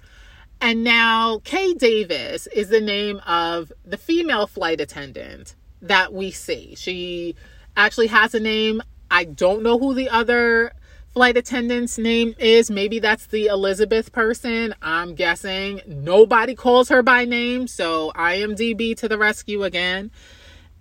[0.61, 6.75] And now Kay Davis is the name of the female flight attendant that we see.
[6.77, 7.37] She
[7.75, 8.83] actually has a name.
[9.11, 10.73] I don't know who the other
[11.15, 12.71] flight attendant's name is.
[12.71, 14.75] Maybe that's the Elizabeth person.
[14.83, 17.67] I'm guessing nobody calls her by name.
[17.67, 20.11] So IMDb to the rescue again.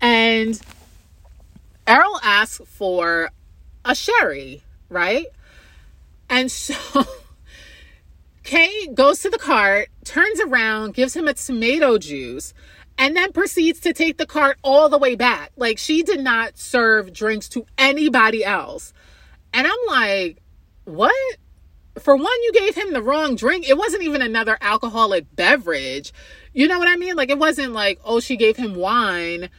[0.02, 0.60] And
[1.88, 3.32] Errol asks for
[3.86, 5.25] a sherry, right?
[6.30, 6.75] And so
[8.43, 12.54] Kay goes to the cart, turns around, gives him a tomato juice
[12.97, 15.52] and then proceeds to take the cart all the way back.
[15.56, 18.93] Like she did not serve drinks to anybody else.
[19.54, 20.41] And I'm like,
[20.86, 21.38] what?
[21.99, 23.67] For one, you gave him the wrong drink.
[23.67, 26.13] It wasn't even another alcoholic beverage.
[26.54, 27.15] You know what I mean?
[27.15, 29.49] Like it wasn't like, oh, she gave him wine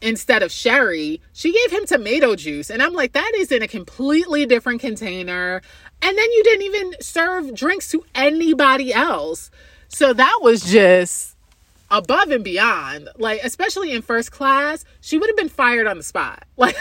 [0.00, 1.20] instead of sherry.
[1.32, 2.70] She gave him tomato juice.
[2.70, 5.62] And I'm like, that is in a completely different container.
[6.00, 9.50] And then you didn't even serve drinks to anybody else.
[9.88, 11.36] So that was just
[11.90, 13.08] above and beyond.
[13.16, 16.44] Like, especially in first class, she would have been fired on the spot.
[16.56, 16.76] Like,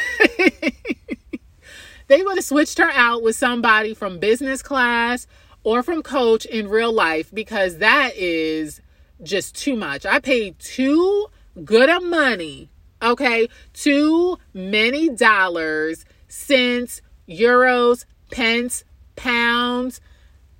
[2.08, 5.28] they would have switched her out with somebody from business class
[5.64, 8.82] or from coach in real life because that is
[9.22, 10.06] just too much.
[10.06, 11.28] I paid too
[11.64, 12.70] good of money,
[13.02, 13.48] okay?
[13.74, 18.84] Too many dollars, cents, euros, pence,
[19.16, 20.02] pounds,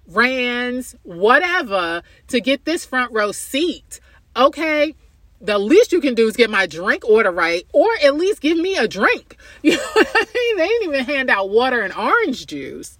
[0.08, 4.00] rands, whatever to get this front row seat
[4.38, 4.96] okay,
[5.42, 8.58] the least you can do is get my drink order right, or at least give
[8.58, 9.36] me a drink.
[9.64, 10.58] You know what I mean?
[10.58, 12.98] They didn't even hand out water and orange juice.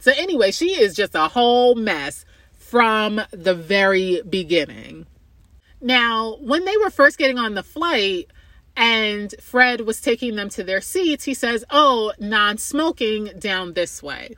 [0.00, 2.24] So, anyway, she is just a whole mess
[2.58, 5.06] from the very beginning.
[5.86, 8.26] Now, when they were first getting on the flight
[8.76, 14.02] and Fred was taking them to their seats, he says, Oh, non smoking down this
[14.02, 14.34] way.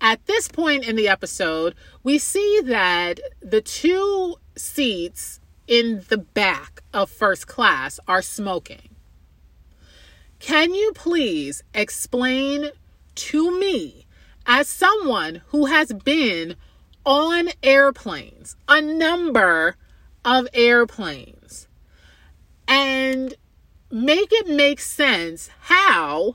[0.00, 1.74] At this point in the episode,
[2.04, 8.90] we see that the two seats in the back of first class are smoking.
[10.38, 12.70] Can you please explain
[13.16, 14.06] to me,
[14.46, 16.54] as someone who has been
[17.04, 19.74] on airplanes, a number
[20.26, 21.68] of airplanes,
[22.68, 23.34] and
[23.90, 26.34] make it make sense how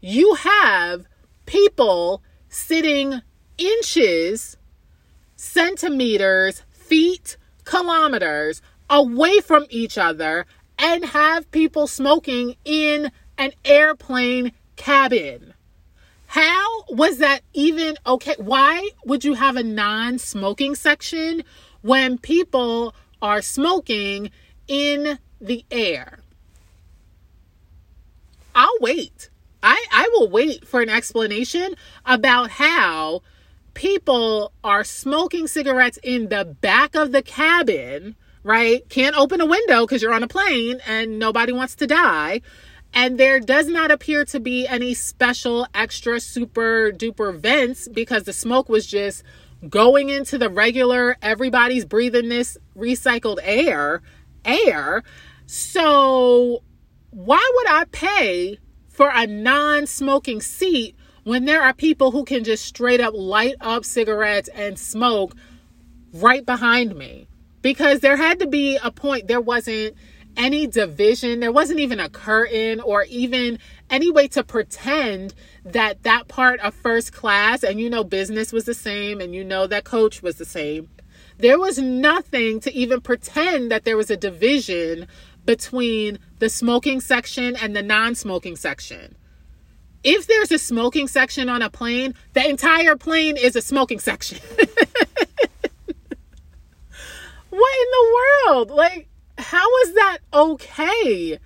[0.00, 1.06] you have
[1.46, 3.22] people sitting
[3.56, 4.56] inches,
[5.36, 8.60] centimeters, feet, kilometers
[8.90, 10.44] away from each other
[10.78, 15.54] and have people smoking in an airplane cabin.
[16.26, 18.34] How was that even okay?
[18.38, 21.44] Why would you have a non smoking section
[21.82, 24.30] when people are smoking
[24.66, 26.20] in the air?
[28.54, 29.30] I'll wait.
[29.62, 33.22] I, I will wait for an explanation about how
[33.74, 38.88] people are smoking cigarettes in the back of the cabin, right?
[38.88, 42.40] Can't open a window because you're on a plane and nobody wants to die.
[42.92, 48.32] And there does not appear to be any special extra super duper vents because the
[48.32, 49.22] smoke was just
[49.68, 54.02] going into the regular, everybody's breathing this recycled air,
[54.44, 55.02] air.
[55.46, 56.62] So
[57.10, 62.44] why would I pay for a non smoking seat when there are people who can
[62.44, 65.34] just straight up light up cigarettes and smoke
[66.12, 67.28] right behind me?
[67.60, 69.96] Because there had to be a point, there wasn't
[70.36, 73.58] any division, there wasn't even a curtain or even
[73.90, 75.34] any way to pretend
[75.64, 79.44] that that part of first class and you know business was the same and you
[79.44, 80.88] know that coach was the same.
[81.38, 85.06] There was nothing to even pretend that there was a division
[85.44, 89.14] between the smoking section and the non smoking section.
[90.04, 94.38] If there's a smoking section on a plane, the entire plane is a smoking section.
[97.50, 98.70] what in the world?
[98.70, 99.08] Like,
[99.38, 101.38] how is that okay?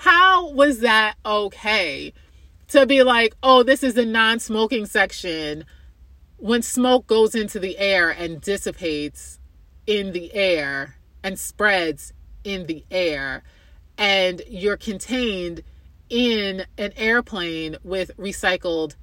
[0.00, 2.14] How was that okay
[2.68, 5.66] to be like, oh, this is a non smoking section
[6.38, 9.38] when smoke goes into the air and dissipates
[9.86, 13.42] in the air and spreads in the air
[13.98, 15.62] and you're contained
[16.08, 18.94] in an airplane with recycled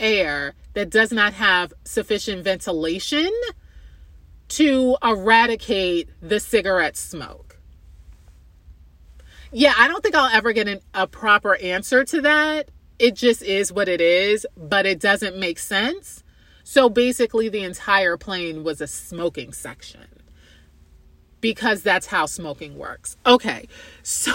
[0.00, 3.30] air that does not have sufficient ventilation
[4.48, 7.45] to eradicate the cigarette smoke.
[9.52, 12.70] Yeah, I don't think I'll ever get an, a proper answer to that.
[12.98, 16.24] It just is what it is, but it doesn't make sense.
[16.64, 20.06] So basically, the entire plane was a smoking section
[21.40, 23.16] because that's how smoking works.
[23.24, 23.68] Okay,
[24.02, 24.32] so.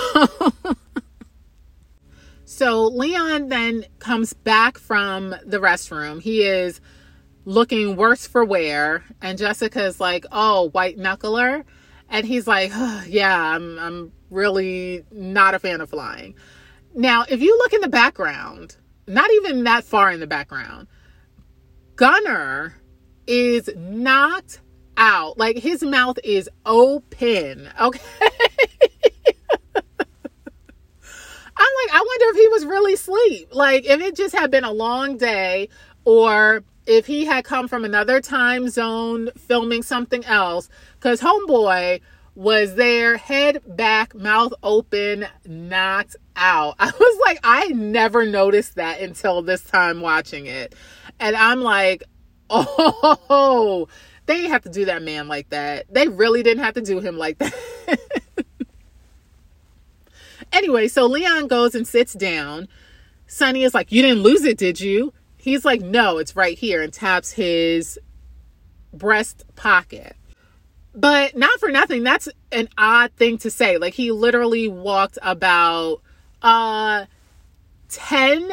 [2.45, 6.21] so Leon then comes back from the restroom.
[6.21, 6.79] He is
[7.43, 11.65] looking worse for wear, and Jessica's like, "Oh, white knuckler,"
[12.09, 12.71] and he's like,
[13.07, 16.33] "Yeah, I'm, I'm really not a fan of flying."
[16.95, 18.75] Now, if you look in the background,
[19.07, 20.87] not even that far in the background,
[21.95, 22.75] Gunner
[23.27, 24.59] is not
[24.97, 25.37] out.
[25.37, 27.69] Like his mouth is open.
[27.79, 27.99] Okay.
[31.57, 33.49] I'm like, I wonder if he was really asleep.
[33.51, 35.69] Like if it just had been a long day
[36.05, 40.69] or if he had come from another time zone filming something else.
[40.99, 42.01] Cause homeboy
[42.35, 46.75] was there, head back, mouth open, knocked out.
[46.79, 50.75] I was like, I never noticed that until this time watching it.
[51.19, 52.03] And I'm like,
[52.49, 53.87] oh,
[54.25, 55.93] they didn't have to do that man like that.
[55.93, 57.53] They really didn't have to do him like that.
[60.53, 62.67] anyway, so Leon goes and sits down.
[63.27, 65.13] Sonny is like, You didn't lose it, did you?
[65.37, 67.99] He's like, No, it's right here, and taps his
[68.93, 70.15] breast pocket.
[70.93, 73.77] But not for nothing, that's an odd thing to say.
[73.77, 76.01] Like he literally walked about
[76.41, 77.05] uh
[77.89, 78.49] 10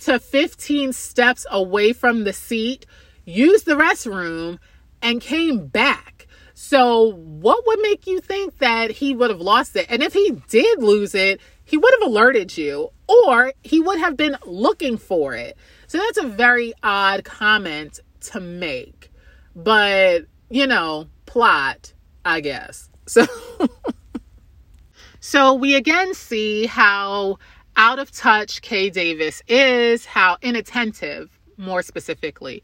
[0.00, 2.86] to 15 steps away from the seat,
[3.24, 4.58] used the restroom,
[5.02, 6.26] and came back.
[6.54, 9.86] So, what would make you think that he would have lost it?
[9.88, 14.16] And if he did lose it, he would have alerted you or he would have
[14.16, 15.56] been looking for it.
[15.86, 19.12] So, that's a very odd comment to make.
[19.54, 21.92] But, you know, plot,
[22.24, 22.88] I guess.
[23.06, 23.24] So,
[25.20, 27.38] so we again see how
[27.76, 32.62] out of touch Kay Davis is, how inattentive, more specifically.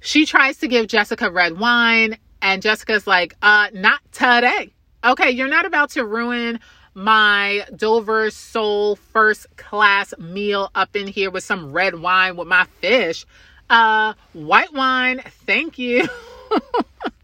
[0.00, 4.72] She tries to give Jessica red wine, and Jessica's like, uh, not today.
[5.04, 6.60] Okay, you're not about to ruin
[6.94, 12.64] my Dover sole first class meal up in here with some red wine with my
[12.80, 13.24] fish.
[13.70, 16.08] uh, white wine, thank you.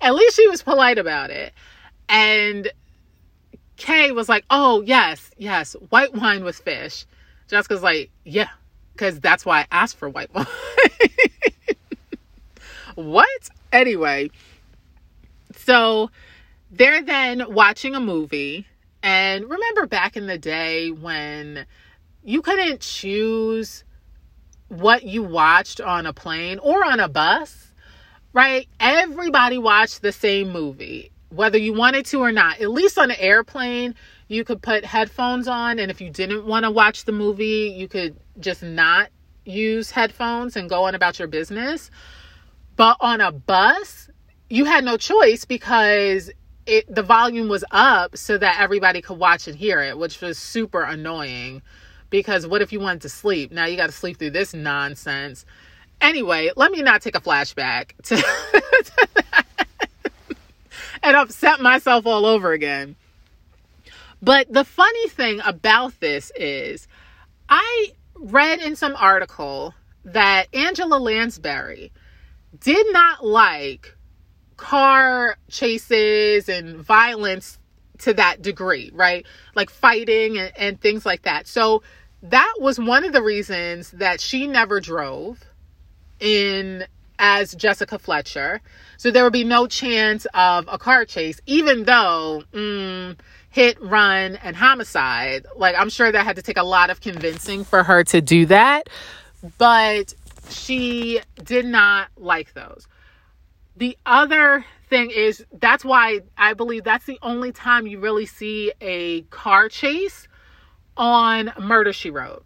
[0.00, 1.52] At least she was polite about it.
[2.08, 2.70] And
[3.76, 7.06] Kay was like, oh, yes, yes, white wine with fish.
[7.48, 8.48] Jessica's like, yeah,
[8.92, 10.46] because that's why I asked for white wine.
[12.94, 13.50] what?
[13.72, 14.30] Anyway,
[15.56, 16.10] so
[16.70, 18.66] they're then watching a movie.
[19.02, 21.66] And remember back in the day when
[22.22, 23.84] you couldn't choose
[24.68, 27.69] what you watched on a plane or on a bus,
[28.32, 28.68] right?
[28.78, 32.60] Everybody watched the same movie, whether you wanted to or not.
[32.60, 33.94] At least on an airplane,
[34.28, 35.78] you could put headphones on.
[35.78, 39.10] And if you didn't want to watch the movie, you could just not
[39.44, 41.90] use headphones and go on about your business.
[42.76, 44.08] But on a bus,
[44.48, 46.30] you had no choice because
[46.66, 50.38] it the volume was up so that everybody could watch and hear it, which was
[50.38, 51.62] super annoying.
[52.10, 53.52] Because what if you wanted to sleep?
[53.52, 55.44] Now you got to sleep through this nonsense.
[56.00, 59.14] Anyway, let me not take a flashback to, to
[61.02, 62.96] and upset myself all over again.
[64.22, 66.86] But the funny thing about this is,
[67.48, 69.74] I read in some article
[70.04, 71.92] that Angela Lansbury
[72.58, 73.96] did not like
[74.56, 77.58] car chases and violence
[77.98, 79.26] to that degree, right?
[79.54, 81.46] Like fighting and, and, things like that.
[81.46, 81.82] So
[82.22, 85.44] that was one of the reasons that she never drove
[86.20, 86.86] in
[87.18, 88.60] as Jessica Fletcher.
[88.96, 93.16] So there would be no chance of a car chase, even though mm,
[93.50, 95.46] hit, run, and homicide.
[95.56, 98.46] Like I'm sure that had to take a lot of convincing for her to do
[98.46, 98.88] that.
[99.58, 100.14] But
[100.48, 102.86] she did not like those.
[103.76, 108.72] The other thing is that's why I believe that's the only time you really see
[108.80, 110.26] a car chase
[110.96, 112.44] on Murder She Wrote.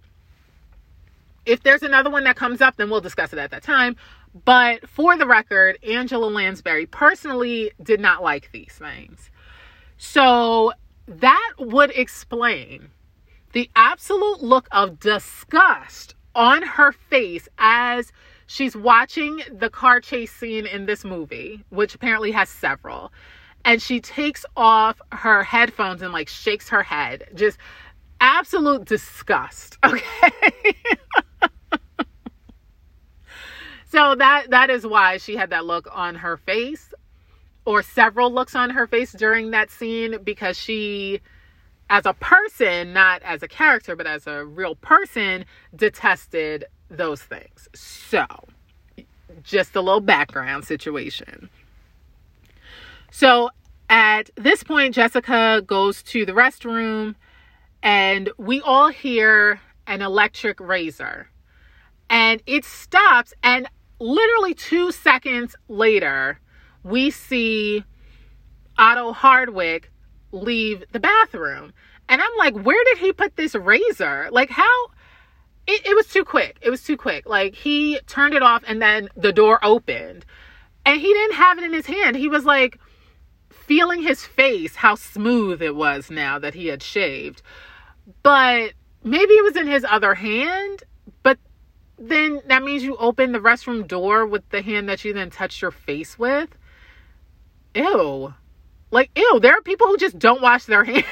[1.47, 3.97] If there's another one that comes up, then we'll discuss it at that time.
[4.45, 9.31] But for the record, Angela Lansbury personally did not like these things.
[9.97, 10.73] So
[11.07, 12.89] that would explain
[13.53, 18.13] the absolute look of disgust on her face as
[18.47, 23.13] she's watching the car chase scene in this movie, which apparently has several.
[23.65, 27.29] And she takes off her headphones and like shakes her head.
[27.35, 27.59] Just
[28.21, 29.79] absolute disgust.
[29.85, 30.75] Okay.
[33.95, 36.93] So that that is why she had that look on her face
[37.65, 41.21] or several looks on her face during that scene because she
[41.89, 45.45] as a person, not as a character, but as a real person,
[45.77, 47.69] detested those things.
[47.73, 48.27] So,
[49.45, 51.49] just a little background situation.
[53.13, 53.51] So,
[53.89, 57.15] at this point, Jessica goes to the restroom,
[57.81, 61.29] and we all hear an electric razor.
[62.11, 63.69] And it stops, and
[64.05, 66.39] literally two seconds later,
[66.83, 67.85] we see
[68.77, 69.91] Otto Hardwick
[70.31, 71.73] leave the bathroom.
[72.09, 74.29] And I'm like, where did he put this razor?
[74.31, 74.87] Like, how?
[75.67, 76.59] It, it was too quick.
[76.61, 77.27] It was too quick.
[77.27, 80.27] Like, he turned it off and then the door opened.
[80.85, 82.17] And he didn't have it in his hand.
[82.17, 82.79] He was like
[83.51, 87.41] feeling his face, how smooth it was now that he had shaved.
[88.23, 90.83] But maybe it was in his other hand.
[92.09, 95.63] Then that means you open the restroom door with the hand that you then touched
[95.63, 96.51] your face with.
[97.75, 98.35] Ew.
[98.91, 101.05] Like, ew, there are people who just don't wash their hands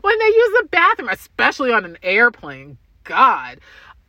[0.00, 2.78] when they use the bathroom, especially on an airplane.
[3.04, 3.58] God.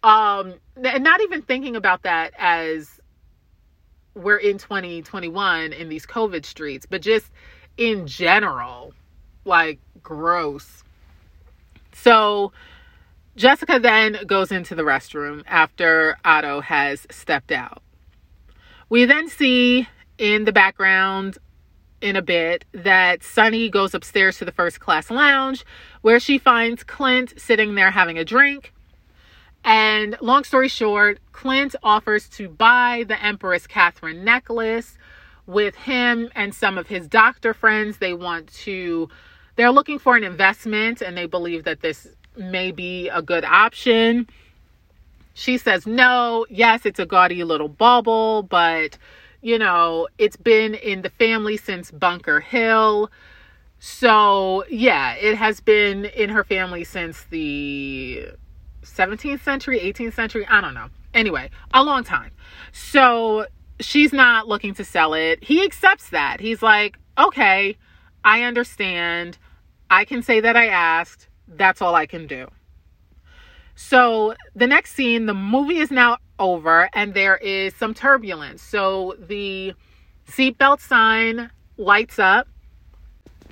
[0.04, 3.02] Um, and not even thinking about that as
[4.14, 7.32] we're in 2021 in these COVID streets, but just
[7.78, 8.94] in general,
[9.44, 10.84] like gross.
[11.94, 12.52] So
[13.36, 17.82] Jessica then goes into the restroom after Otto has stepped out.
[18.90, 21.38] We then see in the background
[22.02, 25.66] in a bit that Sonny goes upstairs to the first class lounge
[26.02, 28.74] where she finds Clint sitting there having a drink.
[29.64, 34.98] And long story short, Clint offers to buy the Empress Catherine necklace
[35.46, 37.98] with him and some of his doctor friends.
[37.98, 39.10] They want to,
[39.56, 42.08] they're looking for an investment and they believe that this
[42.40, 44.28] may be a good option.
[45.34, 46.46] She says no.
[46.50, 48.98] Yes, it's a gaudy little bauble, but
[49.42, 53.10] you know, it's been in the family since Bunker Hill.
[53.80, 58.28] So, yeah, it has been in her family since the
[58.84, 60.46] 17th century, 18th century.
[60.50, 60.90] I don't know.
[61.14, 62.32] Anyway, a long time.
[62.74, 63.46] So,
[63.80, 65.42] she's not looking to sell it.
[65.42, 66.42] He accepts that.
[66.42, 67.78] He's like, okay,
[68.26, 69.38] I understand.
[69.90, 71.29] I can say that I asked.
[71.50, 72.48] That's all I can do.
[73.76, 78.62] So the next scene, the movie is now over and there is some turbulence.
[78.62, 79.74] So the
[80.28, 82.48] seatbelt sign lights up.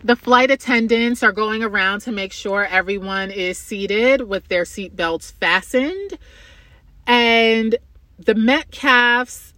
[0.03, 5.31] The flight attendants are going around to make sure everyone is seated with their seatbelts
[5.31, 6.19] fastened.
[7.07, 7.77] And
[8.19, 9.53] the Metcalfs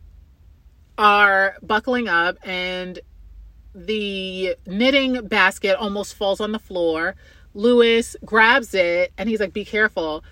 [0.98, 3.00] are buckling up, and
[3.74, 7.16] the knitting basket almost falls on the floor.
[7.54, 10.24] Lewis grabs it and he's like, Be careful.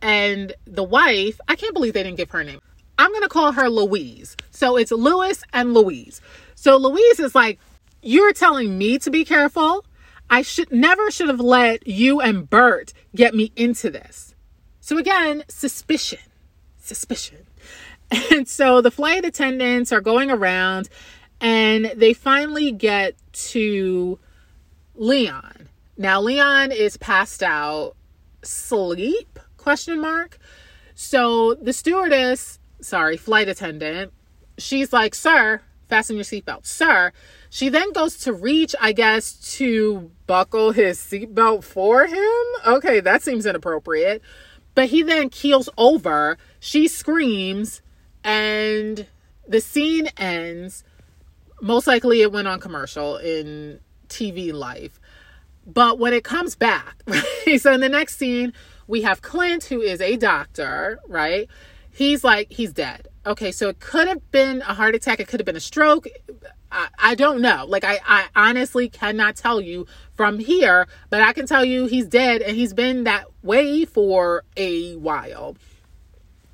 [0.00, 2.60] And the wife, I can't believe they didn't give her name.
[2.98, 4.36] I'm going to call her Louise.
[4.50, 6.20] So it's Lewis and Louise.
[6.54, 7.58] So Louise is like,
[8.02, 9.84] You're telling me to be careful?
[10.30, 14.34] I should never should have let you and Bert get me into this.
[14.80, 16.20] So again, suspicion.
[16.78, 17.46] Suspicion.
[18.30, 20.88] And so the flight attendants are going around
[21.40, 24.18] and they finally get to
[24.94, 25.53] Leon.
[25.96, 27.94] Now Leon is passed out
[28.42, 30.38] sleep question mark.
[30.94, 34.12] So the stewardess, sorry, flight attendant,
[34.58, 37.12] she's like, "Sir, fasten your seatbelt." Sir,
[37.48, 42.44] she then goes to reach, I guess, to buckle his seatbelt for him.
[42.66, 44.22] Okay, that seems inappropriate.
[44.74, 46.36] But he then keels over.
[46.58, 47.80] She screams
[48.24, 49.06] and
[49.46, 50.82] the scene ends.
[51.60, 55.00] Most likely it went on commercial in TV life.
[55.66, 57.58] But when it comes back, right?
[57.58, 58.52] So in the next scene,
[58.86, 61.48] we have Clint, who is a doctor, right?
[61.90, 63.08] He's like, he's dead.
[63.26, 66.06] Okay, so it could have been a heart attack, it could have been a stroke.
[66.70, 67.64] I, I don't know.
[67.66, 72.06] Like, I, I honestly cannot tell you from here, but I can tell you he's
[72.06, 75.56] dead and he's been that way for a while.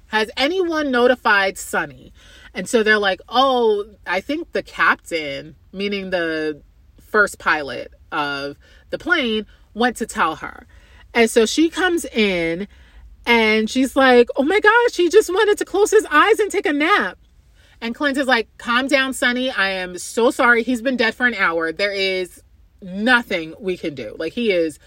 [0.08, 2.12] Has anyone notified Sonny?
[2.52, 6.62] And so they're like, oh, I think the captain, meaning the
[7.00, 8.56] first pilot of
[8.90, 10.66] the plane, went to tell her.
[11.14, 12.68] And so she comes in
[13.26, 16.66] and she's like, oh my gosh, he just wanted to close his eyes and take
[16.66, 17.18] a nap.
[17.80, 19.50] And Clint is like, calm down, Sonny.
[19.50, 20.62] I am so sorry.
[20.62, 21.72] He's been dead for an hour.
[21.72, 22.42] There is
[22.82, 24.14] nothing we can do.
[24.18, 24.78] Like, he is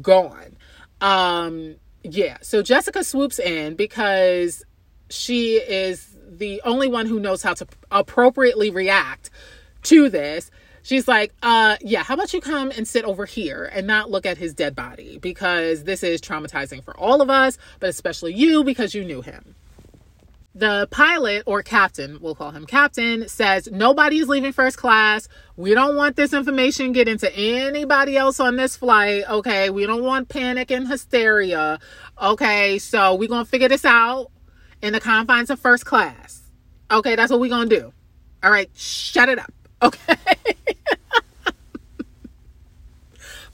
[0.00, 0.56] gone.
[1.00, 2.38] Um, yeah.
[2.42, 4.64] So Jessica swoops in because
[5.08, 9.30] she is the only one who knows how to appropriately react
[9.84, 10.50] to this.
[10.82, 14.26] She's like, uh, yeah, how about you come and sit over here and not look
[14.26, 18.64] at his dead body because this is traumatizing for all of us, but especially you
[18.64, 19.54] because you knew him.
[20.54, 25.26] The pilot or captain, we'll call him captain, says nobody is leaving first class.
[25.56, 29.24] We don't want this information get into anybody else on this flight.
[29.30, 29.70] Okay.
[29.70, 31.78] We don't want panic and hysteria.
[32.20, 32.78] Okay.
[32.78, 34.30] So we're to figure this out
[34.82, 36.42] in the confines of first class.
[36.90, 37.92] Okay, that's what we're to do.
[38.42, 39.52] All right, shut it up.
[39.82, 40.16] Okay.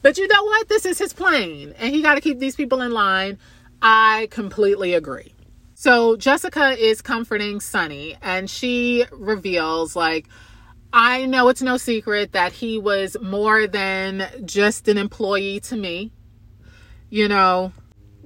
[0.03, 0.69] but you know what?
[0.69, 3.39] This is his plane, and he got to keep these people in line.
[3.81, 5.35] I completely agree.
[5.75, 10.27] So Jessica is comforting Sonny, and she reveals, like,
[10.93, 16.13] I know it's no secret that he was more than just an employee to me.
[17.11, 17.73] You know,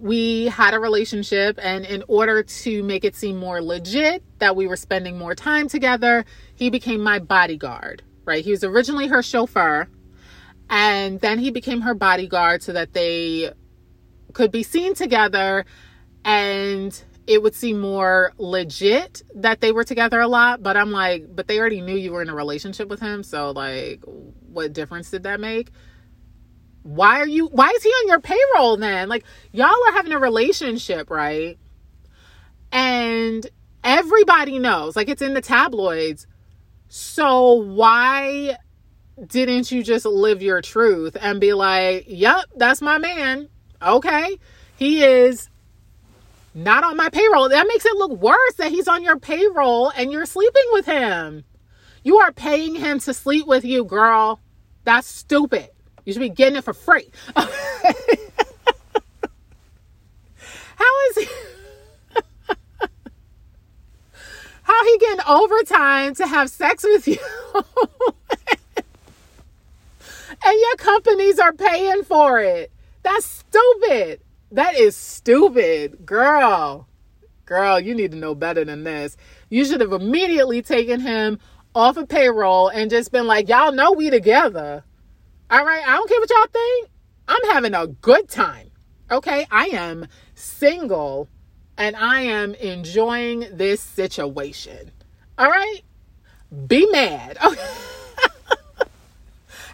[0.03, 4.67] we had a relationship and in order to make it seem more legit that we
[4.67, 6.25] were spending more time together
[6.55, 8.45] he became my bodyguard right?
[8.45, 9.89] He was originally her chauffeur
[10.71, 13.53] and then he became her bodyguard so that they
[14.33, 15.65] could be seen together
[16.25, 21.25] and it would seem more legit that they were together a lot but i'm like
[21.35, 24.01] but they already knew you were in a relationship with him so like
[24.49, 25.71] what difference did that make
[26.83, 29.09] why are you why is he on your payroll then?
[29.09, 31.59] Like y'all are having a relationship right?
[32.71, 33.47] And
[33.85, 36.27] everybody knows like it's in the tabloids.
[36.89, 38.57] So why
[39.27, 43.49] didn't you just live your truth and be like yep that's my man.
[43.81, 44.39] Okay.
[44.77, 45.49] He is
[46.55, 47.49] not on my payroll.
[47.49, 51.45] That makes it look worse that he's on your payroll and you're sleeping with him.
[52.03, 54.41] You are paying him to sleep with you girl.
[54.85, 55.71] That's stupid
[56.05, 57.11] you should be getting it for free.
[60.83, 61.29] How is he?
[64.63, 67.19] How he getting overtime to have sex with you?
[70.45, 72.73] and your companies are paying for it.
[73.03, 74.21] That's stupid.
[74.51, 76.05] That is stupid.
[76.05, 76.89] Girl.
[77.45, 79.17] Girl, you need to know better than this.
[79.51, 81.39] You should have immediately taken him
[81.75, 84.85] off of payroll and just been like, y'all know we together.
[85.53, 86.89] All right, I don't care what y'all think.
[87.29, 88.71] I'm having a good time.
[89.11, 91.29] Okay, I am single
[91.77, 94.93] and I am enjoying this situation.
[95.37, 95.81] All right,
[96.67, 97.37] be mad.
[97.47, 97.61] Okay.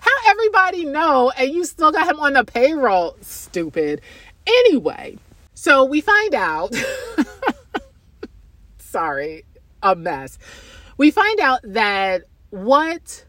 [0.00, 3.16] How everybody know and you still got him on the payroll?
[3.20, 4.00] Stupid.
[4.46, 5.18] Anyway,
[5.54, 6.74] So we find out,
[8.78, 9.44] sorry,
[9.82, 10.38] a mess.
[10.96, 13.24] We find out that what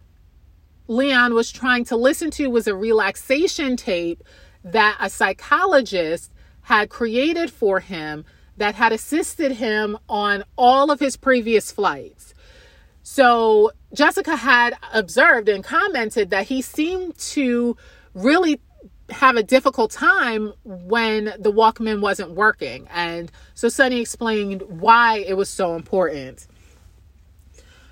[0.90, 4.24] Leon was trying to listen to was a relaxation tape
[4.64, 6.32] that a psychologist
[6.62, 8.26] had created for him
[8.58, 12.34] that had assisted him on all of his previous flights.
[13.04, 17.78] So Jessica had observed and commented that he seemed to
[18.16, 18.60] really
[19.12, 22.88] have a difficult time when the Walkman wasn't working.
[22.92, 26.48] And so Sonny explained why it was so important.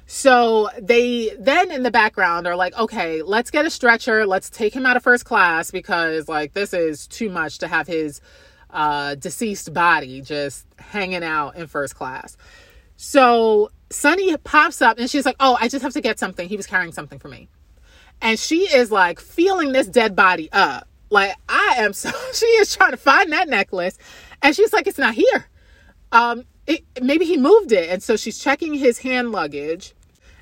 [0.10, 4.26] So they then in the background are like, okay, let's get a stretcher.
[4.26, 7.88] Let's take him out of first class because like this is too much to have
[7.88, 8.22] his
[8.70, 12.38] uh, deceased body just hanging out in first class.
[12.96, 16.48] So Sonny pops up and she's like, oh, I just have to get something.
[16.48, 17.50] He was carrying something for me.
[18.22, 20.88] And she is like feeling this dead body up.
[21.10, 23.98] Like I am so she is trying to find that necklace.
[24.42, 25.50] And she's like, it's not here.
[26.14, 27.90] Um, it, maybe he moved it.
[27.90, 29.94] And so she's checking his hand luggage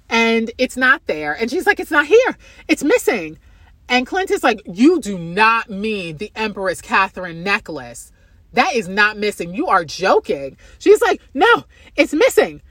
[0.09, 1.33] and it's not there.
[1.33, 2.37] And she's like, it's not here.
[2.67, 3.39] It's missing.
[3.87, 8.11] And Clint is like, you do not mean the Empress Catherine necklace.
[8.53, 9.53] That is not missing.
[9.53, 10.57] You are joking.
[10.79, 12.61] She's like, no, it's missing.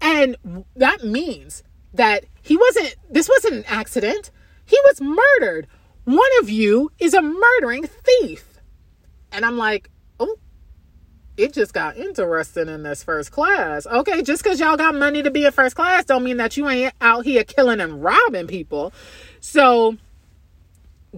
[0.00, 0.36] And
[0.76, 1.62] that means
[1.94, 4.30] that he wasn't, this wasn't an accident.
[4.64, 5.66] He was murdered.
[6.04, 8.60] One of you is a murdering thief.
[9.32, 9.90] And I'm like,
[11.42, 13.86] it just got interesting in this first class.
[13.86, 16.68] Okay, just because y'all got money to be in first class don't mean that you
[16.68, 18.92] ain't out here killing and robbing people.
[19.40, 19.96] So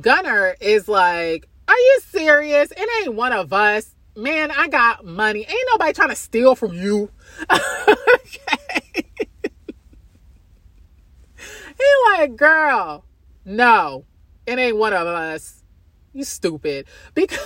[0.01, 2.71] Gunner is like, Are you serious?
[2.71, 3.95] It ain't one of us.
[4.15, 5.41] Man, I got money.
[5.41, 7.11] Ain't nobody trying to steal from you.
[8.95, 9.05] he
[12.13, 13.05] like, girl,
[13.45, 14.05] no,
[14.47, 15.63] it ain't one of us.
[16.13, 16.87] You stupid.
[17.15, 17.39] Because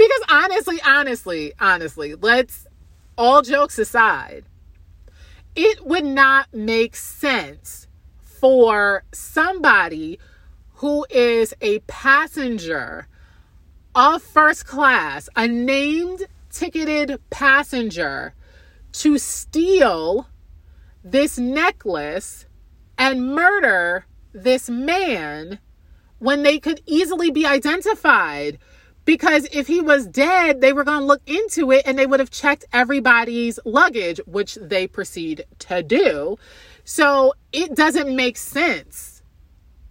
[0.00, 2.66] because honestly, honestly, honestly, let's
[3.18, 4.46] all jokes aside,
[5.54, 7.86] it would not make sense
[8.22, 10.18] for somebody
[10.76, 13.08] who is a passenger
[13.94, 18.32] of first class, a named ticketed passenger,
[18.92, 20.28] to steal
[21.04, 22.46] this necklace
[22.96, 25.58] and murder this man
[26.20, 28.58] when they could easily be identified
[29.04, 32.20] because if he was dead, they were going to look into it and they would
[32.20, 36.38] have checked everybody's luggage, which they proceed to do.
[36.84, 39.22] So it doesn't make sense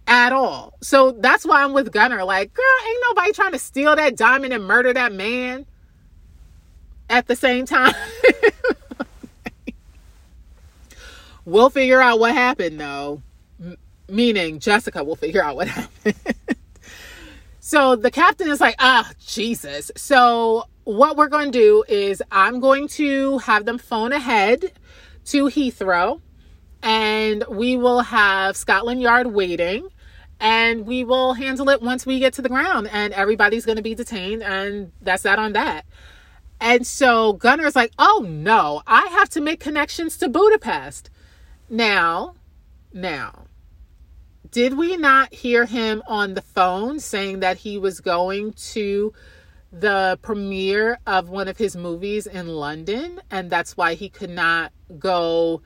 [0.06, 0.74] at all.
[0.80, 2.24] So that's why I'm with Gunner.
[2.24, 5.66] Like, girl, ain't nobody trying to steal that diamond and murder that man
[7.08, 7.94] at the same time.
[11.44, 13.22] we'll figure out what happened though.
[13.62, 13.76] M-
[14.08, 16.14] meaning Jessica will figure out what happened.
[17.70, 19.92] So the captain is like, ah, Jesus.
[19.96, 24.72] So what we're going to do is I'm going to have them phone ahead
[25.26, 26.20] to Heathrow
[26.82, 29.88] and we will have Scotland Yard waiting
[30.40, 33.82] and we will handle it once we get to the ground and everybody's going to
[33.82, 35.86] be detained and that's that on that.
[36.60, 41.08] And so Gunner's like, oh no, I have to make connections to Budapest.
[41.68, 42.34] Now,
[42.92, 43.44] now,
[44.50, 49.12] did we not hear him on the phone saying that he was going to
[49.72, 54.72] the premiere of one of his movies in London and that's why he could not
[54.98, 55.62] go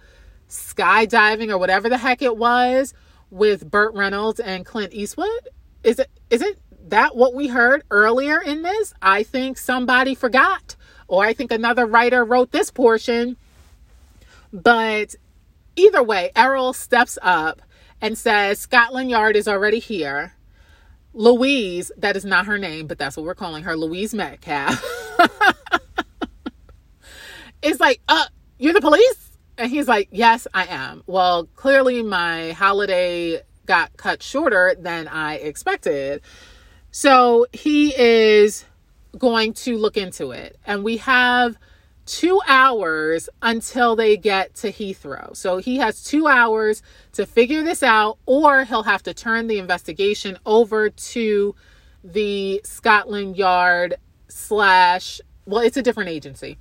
[0.48, 2.92] skydiving or whatever the heck it was
[3.30, 5.48] with Burt Reynolds and Clint Eastwood?
[5.82, 6.58] Is it isn't
[6.88, 8.92] that what we heard earlier in this?
[9.00, 10.76] I think somebody forgot
[11.08, 13.36] or I think another writer wrote this portion.
[14.52, 15.14] But
[15.76, 17.62] either way, Errol steps up
[18.00, 20.34] and says Scotland Yard is already here.
[21.12, 24.82] Louise, that is not her name, but that's what we're calling her, Louise Metcalf,
[27.62, 28.26] is like, uh,
[28.58, 29.30] you're the police?
[29.56, 31.04] And he's like, yes, I am.
[31.06, 36.22] Well, clearly my holiday got cut shorter than I expected.
[36.90, 38.64] So he is
[39.16, 40.58] going to look into it.
[40.66, 41.56] And we have
[42.06, 45.36] two hours until they get to Heathrow.
[45.36, 46.82] So he has two hours
[47.12, 51.54] to figure this out, or he'll have to turn the investigation over to
[52.02, 53.96] the Scotland Yard
[54.28, 56.58] slash, well, it's a different agency,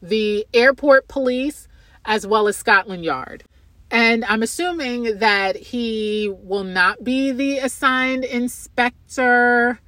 [0.00, 1.66] the airport police,
[2.04, 3.44] as well as Scotland Yard.
[3.90, 9.80] And I'm assuming that he will not be the assigned inspector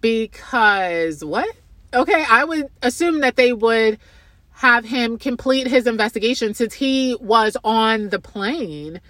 [0.00, 1.54] because what?
[1.92, 3.98] Okay, I would assume that they would
[4.62, 9.00] have him complete his investigation since he was on the plane.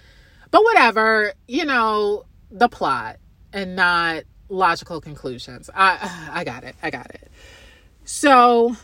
[0.49, 3.17] But whatever, you know, the plot
[3.53, 5.69] and not logical conclusions.
[5.75, 6.75] I I got it.
[6.81, 7.31] I got it.
[8.03, 8.75] So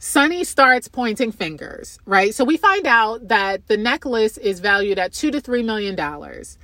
[0.00, 2.34] Sonny starts pointing fingers, right?
[2.34, 6.58] So we find out that the necklace is valued at two to three million dollars.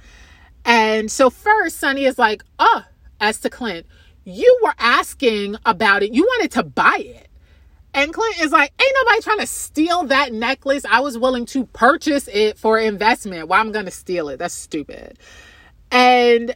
[0.64, 2.83] And so first, Sonny is like, oh,
[3.20, 3.87] as to Clint,
[4.24, 6.12] you were asking about it.
[6.12, 7.30] You wanted to buy it.
[7.93, 10.84] And Clint is like, ain't nobody trying to steal that necklace.
[10.88, 13.49] I was willing to purchase it for investment.
[13.49, 14.38] Why I'm going to steal it?
[14.38, 15.18] That's stupid.
[15.91, 16.55] And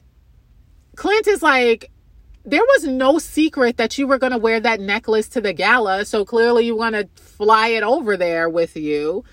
[0.95, 1.91] Clint is like,
[2.45, 6.05] there was no secret that you were going to wear that necklace to the gala.
[6.05, 9.25] So clearly you want to fly it over there with you.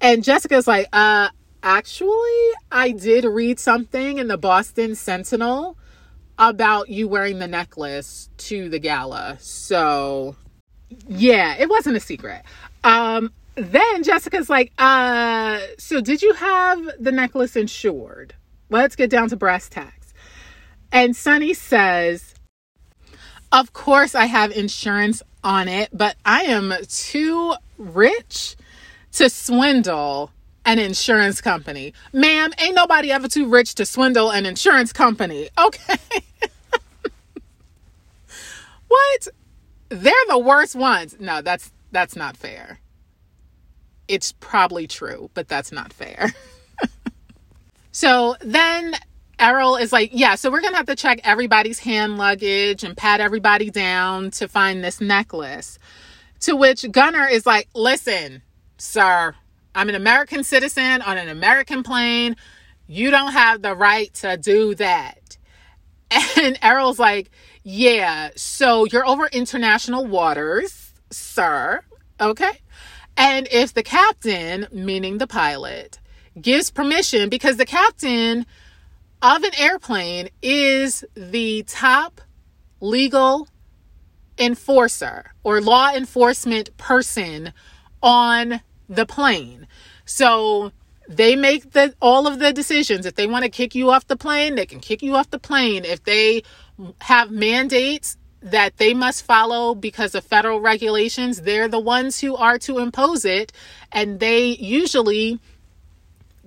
[0.00, 1.28] And Jessica's like, uh,
[1.62, 5.76] actually, I did read something in the Boston Sentinel
[6.38, 9.36] about you wearing the necklace to the gala.
[9.40, 10.36] So
[11.08, 12.42] yeah, it wasn't a secret.
[12.82, 18.34] Um, then Jessica's like, uh, so did you have the necklace insured?
[18.70, 20.12] Let's get down to brass tacks.
[20.92, 22.34] And Sonny says,
[23.52, 28.56] Of course I have insurance on it, but I am too rich
[29.12, 30.30] to swindle
[30.64, 31.92] an insurance company.
[32.12, 35.50] Ma'am, ain't nobody ever too rich to swindle an insurance company.
[35.58, 35.96] Okay.
[38.88, 39.28] what?
[39.94, 41.16] They're the worst ones.
[41.18, 42.80] No, that's that's not fair.
[44.08, 46.32] It's probably true, but that's not fair.
[47.92, 48.96] so then
[49.38, 52.96] Errol is like, yeah, so we're going to have to check everybody's hand luggage and
[52.96, 55.78] pat everybody down to find this necklace.
[56.40, 58.42] To which Gunner is like, listen,
[58.76, 59.34] sir,
[59.74, 62.36] I'm an American citizen on an American plane.
[62.86, 65.18] You don't have the right to do that.
[66.36, 67.30] And Errol's like,
[67.64, 71.80] yeah, so you're over international waters, sir.
[72.20, 72.60] Okay.
[73.16, 75.98] And if the captain, meaning the pilot,
[76.40, 78.44] gives permission, because the captain
[79.22, 82.20] of an airplane is the top
[82.80, 83.48] legal
[84.38, 87.52] enforcer or law enforcement person
[88.02, 89.66] on the plane.
[90.04, 90.72] So
[91.08, 93.06] they make the all of the decisions.
[93.06, 95.38] If they want to kick you off the plane, they can kick you off the
[95.38, 95.84] plane.
[95.84, 96.42] If they
[97.00, 102.58] have mandates that they must follow because of federal regulations, they're the ones who are
[102.58, 103.52] to impose it.
[103.90, 105.40] And they usually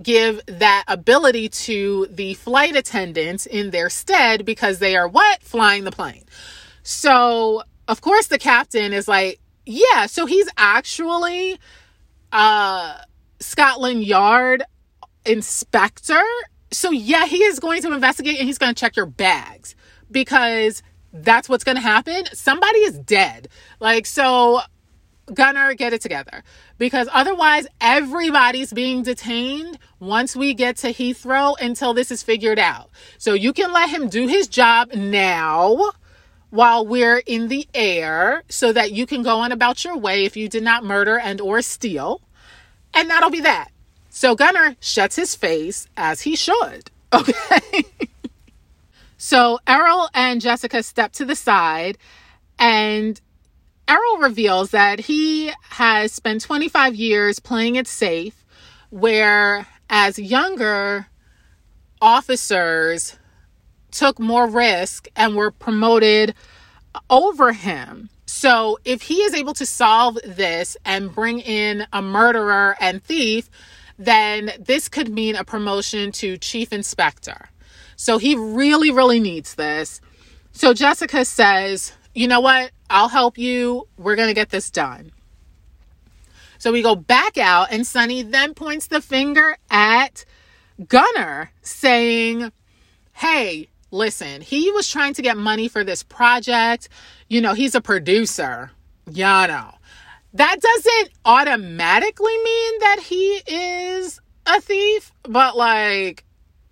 [0.01, 5.41] give that ability to the flight attendants in their stead because they are what?
[5.41, 6.23] Flying the plane.
[6.83, 11.57] So, of course, the captain is like, yeah, so he's actually
[12.31, 12.97] uh
[13.39, 14.63] Scotland Yard
[15.25, 16.23] inspector.
[16.71, 19.75] So, yeah, he is going to investigate and he's going to check your bags
[20.11, 20.83] because
[21.13, 22.25] that's what's going to happen.
[22.33, 23.47] Somebody is dead.
[23.79, 24.61] Like, so
[25.33, 26.43] Gunnar, get it together
[26.77, 32.89] because otherwise everybody's being detained once we get to Heathrow until this is figured out.
[33.17, 35.91] So you can let him do his job now
[36.49, 40.37] while we're in the air so that you can go on about your way if
[40.37, 42.21] you did not murder and or steal.
[42.93, 43.69] And that'll be that.
[44.09, 46.91] So Gunnar shuts his face as he should.
[47.13, 47.85] Okay.
[49.27, 51.97] So Errol and Jessica step to the side
[52.57, 53.19] and
[53.85, 58.45] Errol reveals that he has spent 25 years playing it safe,
[58.89, 61.07] where as younger
[62.01, 63.17] officers
[63.91, 66.33] took more risk and were promoted
[67.09, 68.09] over him.
[68.27, 73.49] So if he is able to solve this and bring in a murderer and thief,
[73.99, 77.49] then this could mean a promotion to chief inspector.
[77.97, 79.99] So he really, really needs this.
[80.53, 82.71] So Jessica says, you know what?
[82.89, 83.87] I'll help you.
[83.97, 85.11] We're going to get this done.
[86.59, 90.25] So we go back out, and Sonny then points the finger at
[90.87, 92.51] Gunner, saying,
[93.13, 96.89] Hey, listen, he was trying to get money for this project.
[97.27, 98.71] You know, he's a producer.
[99.09, 99.73] Yeah, know.
[100.33, 106.25] That doesn't automatically mean that he is a thief, but like,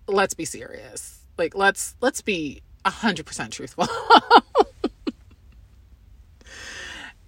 [0.06, 1.15] let's be serious.
[1.38, 3.86] Like, let's let's be a hundred percent truthful.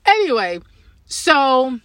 [0.07, 0.61] anyway,
[1.07, 1.79] so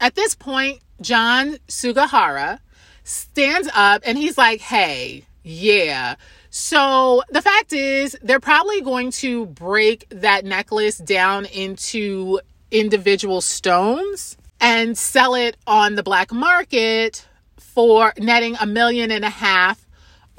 [0.00, 2.60] at this point, John Sugihara
[3.04, 6.16] stands up and he's like, hey, yeah.
[6.50, 14.36] So the fact is, they're probably going to break that necklace down into individual stones
[14.60, 17.26] and sell it on the black market
[17.56, 19.86] for netting a million and a half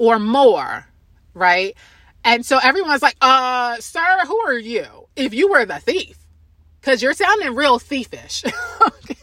[0.00, 0.86] or more,
[1.34, 1.76] right?
[2.24, 4.86] And so everyone's like, uh, sir, who are you?
[5.14, 6.16] If you were the thief,
[6.80, 8.42] because you're sounding real thiefish.
[8.80, 9.16] okay.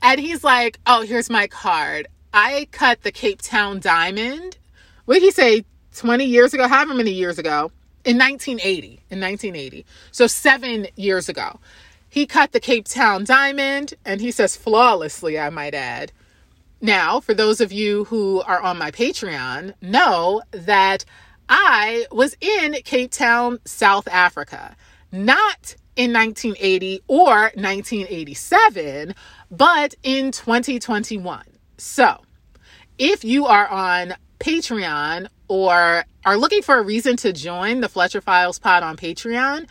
[0.00, 2.06] And he's like, oh, here's my card.
[2.32, 4.56] I cut the Cape Town diamond.
[5.06, 5.64] What did he say?
[5.96, 7.72] 20 years ago, however many years ago.
[8.04, 9.02] in 1980.
[9.10, 9.84] In 1980.
[10.12, 11.58] So seven years ago.
[12.08, 16.12] He cut the Cape Town diamond, and he says flawlessly, I might add.
[16.80, 21.04] Now, for those of you who are on my Patreon, know that
[21.48, 24.76] I was in Cape Town, South Africa,
[25.10, 29.14] not in 1980 or 1987,
[29.50, 31.42] but in 2021.
[31.78, 32.22] So,
[32.96, 38.20] if you are on Patreon or are looking for a reason to join the Fletcher
[38.20, 39.66] Files pod on Patreon,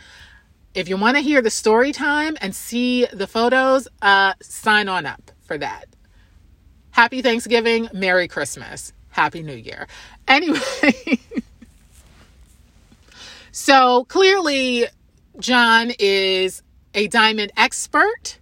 [0.74, 5.06] if you want to hear the story time and see the photos, uh, sign on
[5.06, 5.87] up for that.
[6.98, 9.86] Happy Thanksgiving, Merry Christmas, Happy New Year.
[10.26, 10.58] Anyway,
[13.52, 14.84] so clearly,
[15.38, 18.40] John is a diamond expert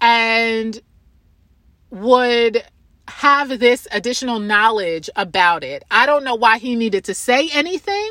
[0.00, 0.80] and
[1.90, 2.64] would
[3.06, 5.84] have this additional knowledge about it.
[5.88, 8.10] I don't know why he needed to say anything,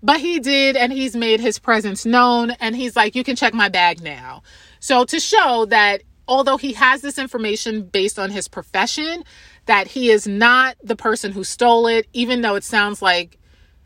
[0.00, 2.52] but he did, and he's made his presence known.
[2.52, 4.44] And he's like, You can check my bag now.
[4.78, 9.24] So, to show that although he has this information based on his profession,
[9.66, 13.38] that he is not the person who stole it, even though it sounds like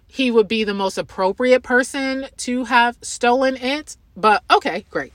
[0.07, 3.97] he would be the most appropriate person to have stolen it.
[4.17, 5.13] But okay, great.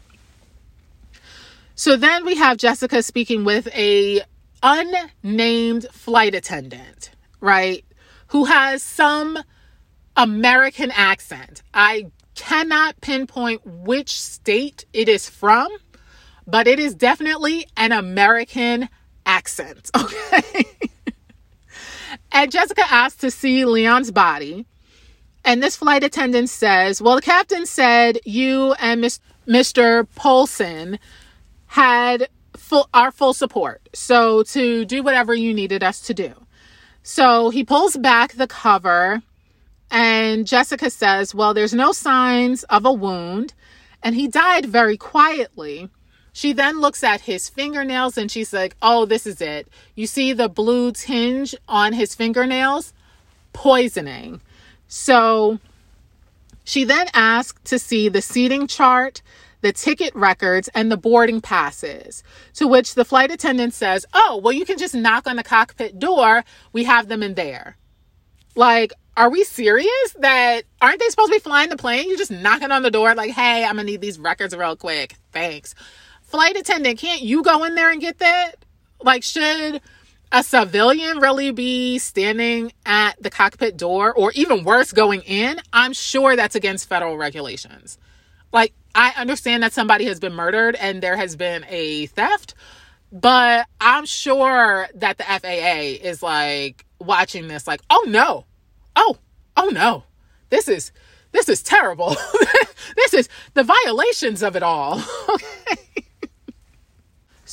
[1.76, 4.22] So then we have Jessica speaking with a
[4.64, 7.12] unnamed flight attendant,
[7.42, 7.84] right?
[8.28, 9.38] Who has some
[10.18, 11.62] American accent.
[11.74, 15.70] I cannot pinpoint which state it is from,
[16.48, 18.90] but it is definitely an American
[19.26, 20.66] accent, okay?
[22.32, 24.66] and Jessica asked to see Leon's body.
[25.44, 29.04] And this flight attendant says, Well, the captain said you and
[29.48, 30.08] Mr.
[30.16, 30.98] Polson
[31.68, 33.88] had full our full support.
[33.94, 36.34] So to do whatever you needed us to do.
[37.04, 39.22] So he pulls back the cover
[39.92, 43.54] and Jessica says, "Well, there's no signs of a wound
[44.02, 45.90] and he died very quietly."
[46.36, 49.70] She then looks at his fingernails and she's like, "Oh, this is it.
[49.96, 52.92] You see the blue tinge on his fingernails?
[53.54, 54.42] Poisoning."
[54.90, 55.60] So
[56.66, 59.22] she then asked to see the seating chart
[59.62, 62.22] the ticket records, and the boarding passes.
[62.56, 65.98] To which the flight attendant says, Oh, well, you can just knock on the cockpit
[65.98, 66.44] door.
[66.72, 67.76] We have them in there.
[68.56, 72.10] Like, are we serious that aren't they supposed to be flying the plane?
[72.10, 75.16] You're just knocking on the door, like, hey, I'm gonna need these records real quick.
[75.32, 75.74] Thanks.
[76.36, 78.56] Flight attendant, can't you go in there and get that?
[79.02, 79.80] Like, should
[80.34, 85.62] a civilian really be standing at the cockpit door or even worse, going in?
[85.72, 87.98] I'm sure that's against federal regulations.
[88.52, 92.54] Like, I understand that somebody has been murdered and there has been a theft,
[93.14, 98.44] but I'm sure that the FAA is like watching this, like, oh no,
[98.98, 99.20] oh,
[99.56, 100.04] oh no,
[100.50, 100.92] this is
[101.32, 102.10] this is terrible.
[102.98, 105.02] this is the violations of it all.
[105.30, 106.05] okay.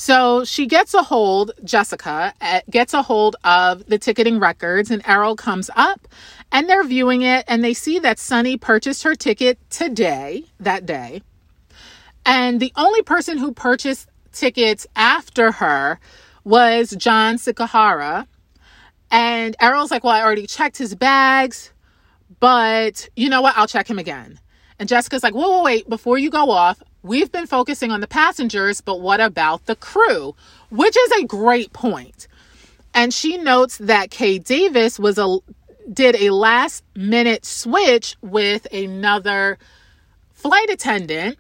[0.03, 5.01] So she gets a hold, Jessica eh, gets a hold of the ticketing records, and
[5.07, 6.09] Errol comes up
[6.51, 11.23] and they're viewing it and they see that Sonny purchased her ticket today, that day.
[12.27, 16.01] And the only person who purchased tickets after her
[16.43, 18.27] was John Sikahara.
[19.13, 21.73] And Errol's like, Well, I already checked his bags,
[22.41, 23.57] but you know what?
[23.57, 24.41] I'll check him again.
[24.81, 28.07] And Jessica's like, Whoa, whoa, wait, before you go off, we've been focusing on the
[28.07, 30.35] passengers, but what about the crew?
[30.71, 32.29] Which is a great point.
[32.95, 35.39] And she notes that Kay Davis was a
[35.93, 39.59] did a last minute switch with another
[40.33, 41.39] flight attendant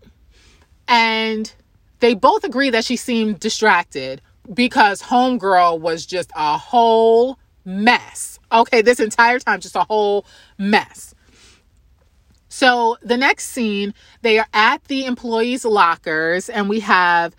[0.88, 1.52] and
[2.00, 4.20] they both agree that she seemed distracted
[4.52, 8.40] because Homegirl was just a whole mess.
[8.50, 10.26] Okay, this entire time, just a whole
[10.58, 11.14] mess.
[12.52, 17.34] So the next scene, they are at the employees' lockers, and we have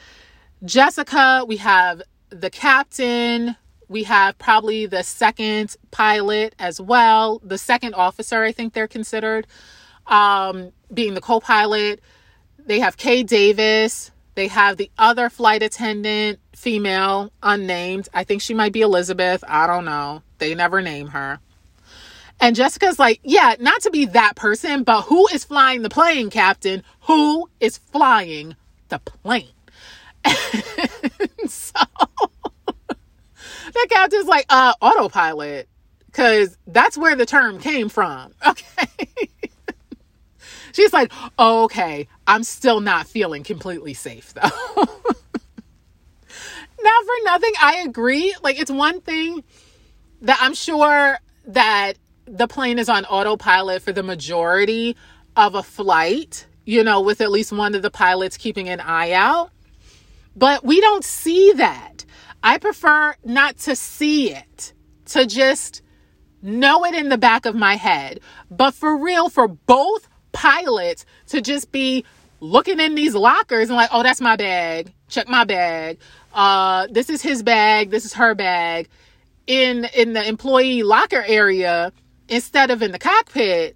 [0.66, 3.56] Jessica, we have the captain,
[3.88, 9.46] we have probably the second pilot as well, the second officer, I think they're considered,
[10.08, 12.00] um, being the co pilot.
[12.58, 14.10] They have Kay Davis.
[14.34, 18.10] They have the other flight attendant, female, unnamed.
[18.16, 19.44] I think she might be Elizabeth.
[19.48, 20.24] I don't know.
[20.40, 21.40] They never name her.
[22.44, 26.30] And Jessica's like, yeah, not to be that person, but who is flying the plane,
[26.30, 26.84] Captain?
[27.04, 28.58] Who is flying
[28.90, 29.48] the plane?
[31.48, 31.80] so
[32.90, 35.70] the captain's like, uh, autopilot.
[36.12, 38.34] Cause that's where the term came from.
[38.46, 39.08] Okay.
[40.74, 44.42] She's like, okay, I'm still not feeling completely safe though.
[44.42, 44.50] now,
[47.06, 48.36] for nothing, I agree.
[48.42, 49.46] Like, it's one thing
[50.24, 51.94] that I'm sure that
[52.26, 54.96] the plane is on autopilot for the majority
[55.36, 59.12] of a flight, you know, with at least one of the pilots keeping an eye
[59.12, 59.52] out.
[60.36, 62.06] But we don't see that.
[62.42, 64.74] I prefer not to see it,
[65.08, 65.82] to just
[66.42, 68.20] know it in the back of my head.
[68.52, 72.04] But for real, for both pilots to just be
[72.40, 74.94] looking in these lockers and like, oh, that's my bag.
[75.08, 76.00] Check my bag.
[76.34, 77.92] Uh, this is his bag.
[77.92, 78.90] This is her bag.
[79.46, 81.92] In in the employee locker area
[82.30, 83.76] instead of in the cockpit,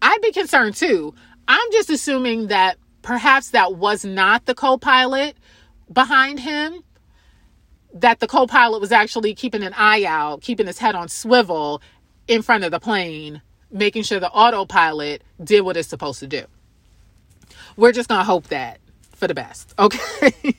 [0.00, 1.14] I'd be concerned too.
[1.48, 5.36] I'm just assuming that perhaps that was not the co-pilot
[5.92, 6.82] behind him.
[7.94, 11.82] That the co-pilot was actually keeping an eye out, keeping his head on swivel
[12.26, 16.44] in front of the plane, making sure the autopilot did what it's supposed to do.
[17.76, 18.80] We're just going to hope that
[19.12, 19.74] for the best.
[19.78, 20.54] Okay.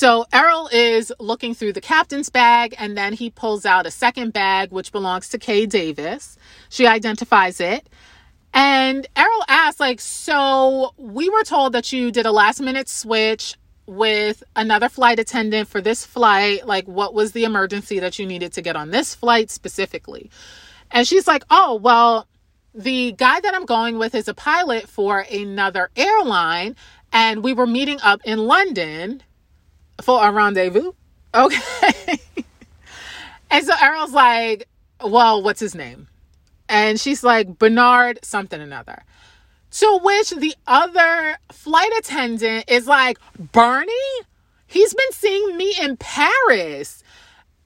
[0.00, 4.32] So Errol is looking through the captain's bag and then he pulls out a second
[4.32, 6.38] bag, which belongs to Kay Davis.
[6.70, 7.86] She identifies it.
[8.54, 13.58] And Errol asks, like, so we were told that you did a last minute switch
[13.84, 16.66] with another flight attendant for this flight.
[16.66, 20.30] Like, what was the emergency that you needed to get on this flight specifically?
[20.90, 22.26] And she's like, oh, well,
[22.74, 26.74] the guy that I'm going with is a pilot for another airline,
[27.12, 29.22] and we were meeting up in London
[30.02, 30.92] for a rendezvous.
[31.34, 32.18] Okay.
[33.50, 34.68] and so Errol's like,
[35.04, 36.08] Well, what's his name?
[36.68, 39.02] And she's like, Bernard something another.
[39.72, 43.18] To which the other flight attendant is like,
[43.52, 43.92] Bernie?
[44.66, 47.02] He's been seeing me in Paris.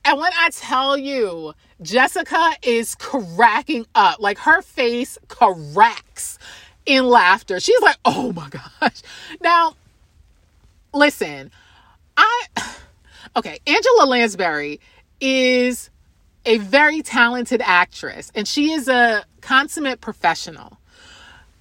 [0.05, 6.39] And when I tell you, Jessica is cracking up, like her face cracks
[6.87, 7.61] in laughter.
[7.61, 9.03] She's like, oh my gosh.
[9.41, 9.75] Now,
[10.93, 11.51] listen,
[12.17, 12.47] I,
[13.37, 14.81] okay, Angela Lansbury
[15.21, 15.91] is
[16.47, 20.79] a very talented actress and she is a consummate professional.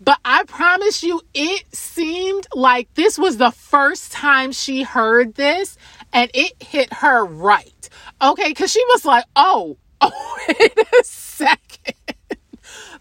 [0.02, 5.78] But I promise you, it seemed like this was the first time she heard this
[6.12, 7.90] and it hit her right.
[8.22, 11.96] Okay, because she was like, oh, oh, wait a second.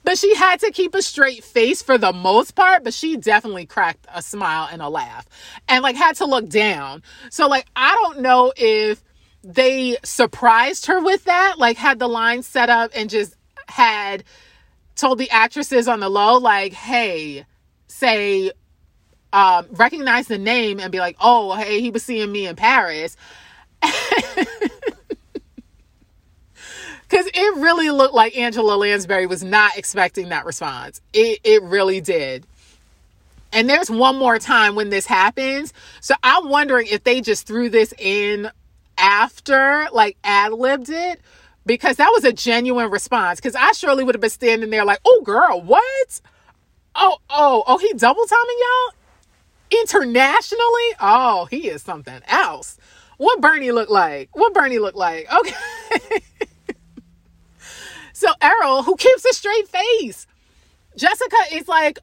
[0.04, 3.66] But she had to keep a straight face for the most part, but she definitely
[3.66, 5.26] cracked a smile and a laugh
[5.68, 7.02] and like had to look down.
[7.30, 9.02] So, like, I don't know if
[9.44, 13.36] they surprised her with that, like, had the line set up and just
[13.66, 14.24] had
[14.96, 17.44] told the actresses on the low, like, hey,
[17.88, 18.52] say,
[19.32, 23.16] um, recognize the name and be like, oh, hey, he was seeing me in Paris.
[27.12, 31.02] Because it really looked like Angela Lansbury was not expecting that response.
[31.12, 32.46] It, it really did.
[33.52, 35.74] And there's one more time when this happens.
[36.00, 38.50] So I'm wondering if they just threw this in
[38.96, 41.20] after, like ad libbed it,
[41.66, 43.40] because that was a genuine response.
[43.40, 46.20] Because I surely would have been standing there like, oh, girl, what?
[46.94, 49.80] Oh, oh, oh, he double timing y'all?
[49.82, 50.88] Internationally?
[50.98, 52.78] Oh, he is something else.
[53.18, 54.34] What Bernie look like?
[54.34, 55.30] What Bernie look like?
[55.30, 56.20] Okay.
[58.22, 60.26] so Errol, who keeps a straight face,
[60.96, 61.98] Jessica is like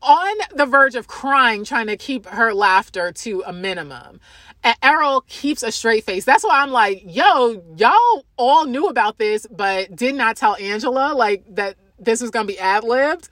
[0.00, 4.20] on the verge of crying, trying to keep her laughter to a minimum.
[4.62, 6.24] And Errol keeps a straight face.
[6.24, 11.14] That's why I'm like, yo, y'all all knew about this, but did not tell Angela
[11.14, 13.28] like that this was gonna be ad libbed.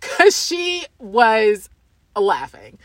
[0.00, 1.68] Cause she was
[2.16, 2.78] laughing.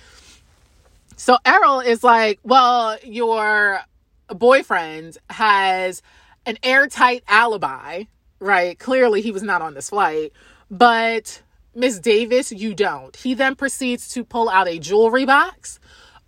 [1.15, 3.81] So Errol is like, well, your
[4.27, 6.01] boyfriend has
[6.45, 8.03] an airtight alibi,
[8.40, 8.78] right?
[8.78, 10.32] Clearly he was not on this flight,
[10.70, 11.41] but
[11.76, 13.16] Miss Davis, you don't.
[13.16, 15.80] He then proceeds to pull out a jewelry box,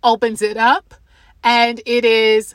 [0.02, 0.94] opens it up,
[1.42, 2.54] and it is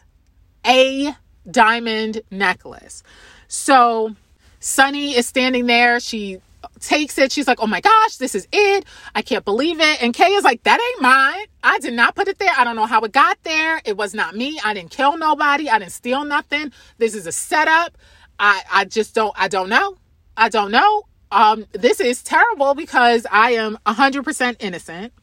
[0.66, 1.14] a
[1.50, 3.04] diamond necklace.
[3.48, 4.16] So
[4.60, 6.00] Sonny is standing there.
[6.00, 6.40] She
[6.80, 7.32] takes it.
[7.32, 8.86] She's like, oh my gosh, this is it.
[9.16, 10.02] I can't believe it.
[10.02, 11.46] And Kay is like, that ain't mine.
[11.64, 12.54] I did not put it there.
[12.58, 13.82] I don't know how it got there.
[13.86, 14.60] It was not me.
[14.64, 15.70] I didn't kill nobody.
[15.70, 16.72] I didn't steal nothing.
[16.98, 17.98] This is a setup.
[18.40, 19.98] I, I just don't, I don't know.
[20.36, 21.04] I don't know.
[21.32, 25.14] Um, this is terrible because I am 100% innocent.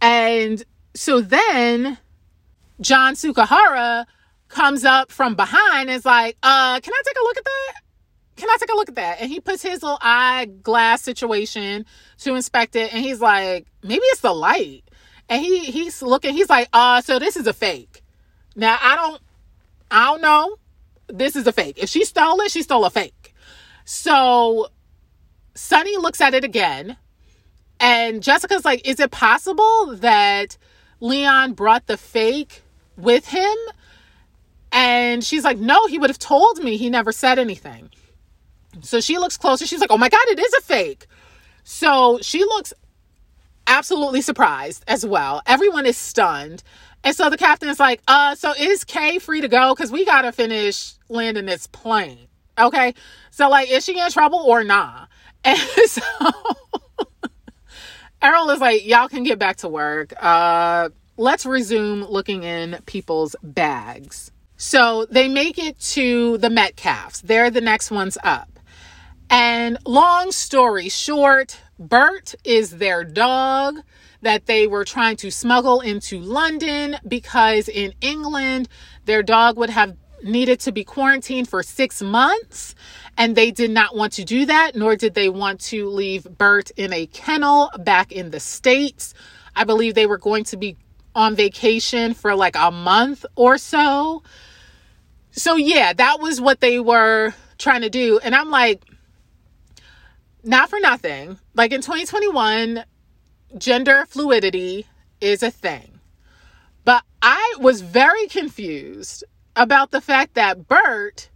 [0.00, 0.64] And
[0.94, 1.98] so then
[2.80, 4.06] John Sukahara
[4.48, 7.72] comes up from behind and is like, uh, can I take a look at that?
[8.36, 9.20] Can I take a look at that?
[9.20, 11.86] And he puts his little eyeglass situation
[12.18, 14.84] to inspect it, and he's like, maybe it's the light.
[15.28, 18.02] And he he's looking, he's like, uh, so this is a fake.
[18.54, 19.22] Now I don't
[19.90, 20.56] I don't know.
[21.08, 21.78] This is a fake.
[21.78, 23.34] If she stole it, she stole a fake.
[23.84, 24.68] So
[25.54, 26.96] Sonny looks at it again,
[27.78, 30.56] and Jessica's like, is it possible that
[31.00, 32.62] Leon brought the fake
[32.96, 33.56] with him?
[34.72, 36.76] And she's like, no, he would have told me.
[36.76, 37.90] He never said anything.
[38.82, 39.66] So she looks closer.
[39.66, 41.06] She's like, oh my God, it is a fake.
[41.64, 42.74] So she looks
[43.66, 45.42] absolutely surprised as well.
[45.46, 46.62] Everyone is stunned.
[47.06, 49.72] And so the captain is like, uh, so is Kay free to go?
[49.72, 52.26] Because we got to finish landing this plane.
[52.58, 52.94] Okay.
[53.30, 55.06] So, like, is she in trouble or nah?
[55.44, 56.02] And so
[58.22, 60.12] Errol is like, y'all can get back to work.
[60.20, 64.32] Uh, let's resume looking in people's bags.
[64.56, 67.22] So they make it to the Metcalfs.
[67.22, 68.58] They're the next ones up.
[69.30, 73.76] And long story short, Bert is their dog
[74.26, 78.68] that they were trying to smuggle into London because in England,
[79.04, 82.74] their dog would have needed to be quarantined for six months.
[83.16, 86.72] And they did not want to do that, nor did they want to leave Bert
[86.72, 89.14] in a kennel back in the States.
[89.54, 90.76] I believe they were going to be
[91.14, 94.24] on vacation for like a month or so.
[95.30, 98.18] So, yeah, that was what they were trying to do.
[98.24, 98.82] And I'm like,
[100.42, 101.38] not for nothing.
[101.54, 102.84] Like in 2021,
[103.58, 104.86] gender fluidity
[105.20, 106.00] is a thing.
[106.84, 109.24] But I was very confused
[109.54, 111.30] about the fact that Bert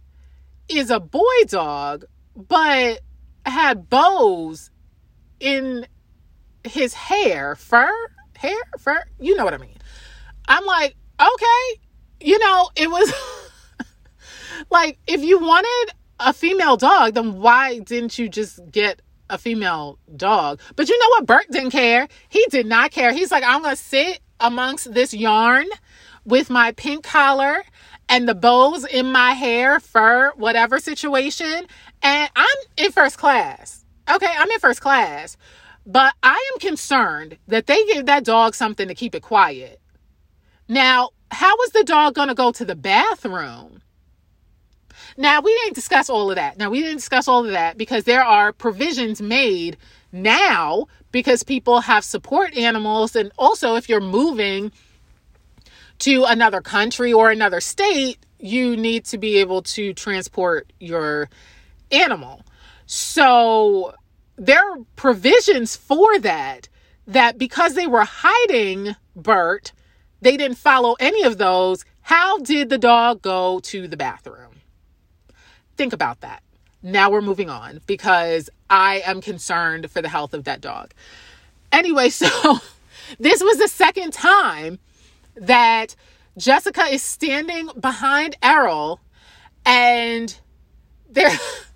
[0.69, 2.05] is a boy dog,
[2.35, 2.99] but
[3.45, 4.69] had bows
[5.39, 5.87] in
[6.63, 7.91] his hair, fur,
[8.37, 9.03] hair, fur.
[9.19, 9.77] You know what I mean.
[10.47, 11.81] I'm like, okay,
[12.19, 13.11] you know, it was
[14.69, 19.01] like if you wanted a female dog, then why didn't you just get
[19.31, 20.59] a female dog?
[20.75, 21.25] But you know what?
[21.25, 22.07] Bert didn't care.
[22.29, 23.13] He did not care.
[23.13, 25.65] He's like, I'm going to sit amongst this yarn
[26.25, 27.63] with my pink collar
[28.09, 31.65] and the bows in my hair, fur, whatever situation.
[32.03, 33.85] And I'm in first class.
[34.13, 35.37] Okay, I'm in first class.
[35.85, 39.79] But I am concerned that they give that dog something to keep it quiet.
[40.67, 43.80] Now, how is the dog going to go to the bathroom?
[45.17, 46.57] Now, we didn't discuss all of that.
[46.57, 49.77] Now, we didn't discuss all of that because there are provisions made
[50.11, 53.15] now because people have support animals.
[53.15, 54.71] And also, if you're moving
[55.99, 61.29] to another country or another state, you need to be able to transport your
[61.91, 62.43] animal.
[62.85, 63.93] So,
[64.37, 66.67] there are provisions for that,
[67.05, 69.73] that because they were hiding Bert,
[70.21, 71.85] they didn't follow any of those.
[72.01, 74.40] How did the dog go to the bathroom?
[75.81, 76.43] Think about that.
[76.83, 80.93] Now we're moving on because I am concerned for the health of that dog.
[81.71, 82.59] Anyway, so
[83.17, 84.77] this was the second time
[85.33, 85.95] that
[86.37, 88.99] Jessica is standing behind Errol
[89.65, 90.39] and
[91.09, 91.31] there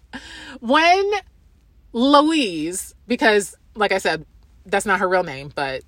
[0.60, 1.11] when
[1.91, 4.23] Louise, because like I said,
[4.68, 5.82] that's not her real name, but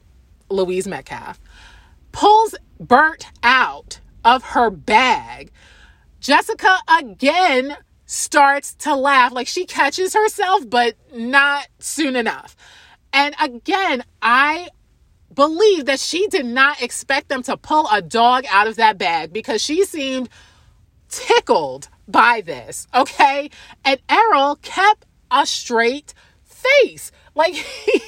[0.50, 1.40] Louise Metcalf,
[2.14, 5.52] pulls Bert out of her bag.
[6.20, 7.78] Jessica again
[8.08, 9.32] starts to laugh.
[9.32, 12.56] Like she catches herself, but not soon enough.
[13.14, 14.70] And again, I
[15.32, 19.32] believe that she did not expect them to pull a dog out of that bag
[19.32, 20.30] because she seemed
[21.10, 22.88] tickled by this.
[22.96, 23.52] Okay.
[23.86, 26.14] And Errol kept a straight
[26.44, 27.12] face.
[27.36, 28.02] Like he,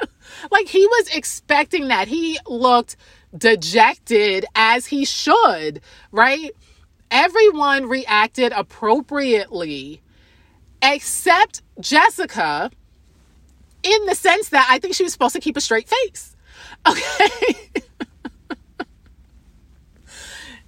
[0.50, 2.08] like he was expecting that.
[2.08, 2.96] He looked
[3.36, 5.80] dejected as he should,
[6.10, 6.50] right?
[7.10, 10.02] Everyone reacted appropriately
[10.82, 12.70] except Jessica
[13.82, 16.36] in the sense that I think she was supposed to keep a straight face.
[16.86, 17.56] Okay.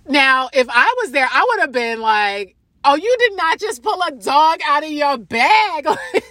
[0.09, 3.82] now, if I was there, I would have been like, oh, you did not just
[3.82, 6.24] pull a dog out of your bag like.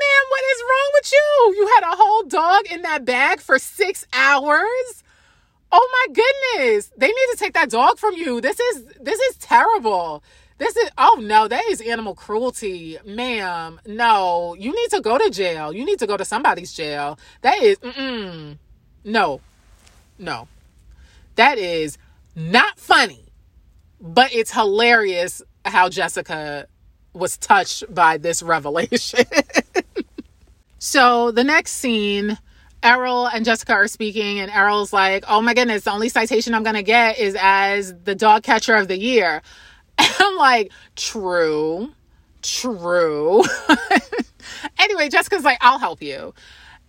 [0.00, 1.54] Man, what is wrong with you?
[1.56, 5.02] You had a whole dog in that bag for six hours?
[5.70, 6.90] Oh my goodness.
[6.96, 8.40] They need to take that dog from you.
[8.40, 10.22] This is this is terrible.
[10.58, 13.80] This is oh no, that is animal cruelty, ma'am.
[13.86, 15.72] No, you need to go to jail.
[15.72, 17.18] You need to go to somebody's jail.
[17.42, 18.58] That is mm
[19.04, 19.40] no,
[20.18, 20.48] no.
[21.36, 21.98] That is
[22.34, 23.24] not funny,
[24.00, 26.66] but it's hilarious how Jessica
[27.12, 29.24] was touched by this revelation.
[30.78, 32.38] so the next scene
[32.82, 36.62] Errol and Jessica are speaking, and Errol's like, Oh my goodness, the only citation I'm
[36.62, 39.42] gonna get is as the dog catcher of the year.
[40.00, 41.92] And I'm like, True,
[42.40, 43.42] true.
[44.78, 46.34] anyway, Jessica's like, I'll help you.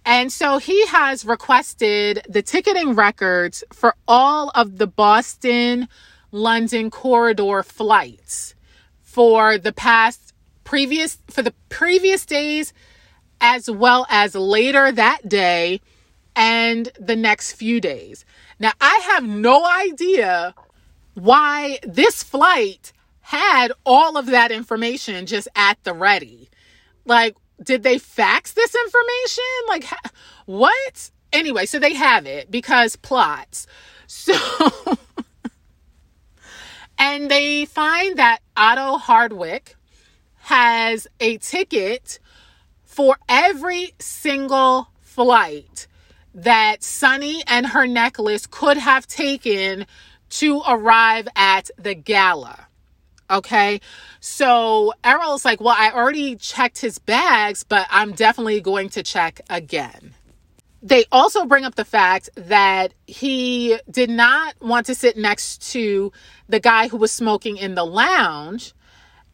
[0.06, 5.88] And so he has requested the ticketing records for all of the Boston
[6.32, 8.56] London corridor flights
[9.02, 10.34] for the past
[10.64, 12.74] previous for the previous days
[13.42, 15.82] as well as later that day
[16.36, 18.26] and the next few days.
[18.60, 20.54] Now, I have no idea
[21.14, 26.50] why this flight had all of that information just at the ready.
[27.06, 29.44] Like, did they fax this information?
[29.68, 29.86] Like,
[30.46, 31.12] what?
[31.32, 33.68] Anyway, so they have it because plots.
[34.12, 34.34] So,
[36.98, 39.76] and they find that Otto Hardwick
[40.40, 42.18] has a ticket
[43.00, 45.88] for every single flight
[46.34, 49.86] that Sonny and her necklace could have taken
[50.30, 52.68] to arrive at the gala.
[53.30, 53.80] Okay.
[54.20, 59.40] So Errol's like, well, I already checked his bags, but I'm definitely going to check
[59.50, 60.14] again.
[60.84, 66.12] They also bring up the fact that he did not want to sit next to
[66.50, 68.74] the guy who was smoking in the lounge.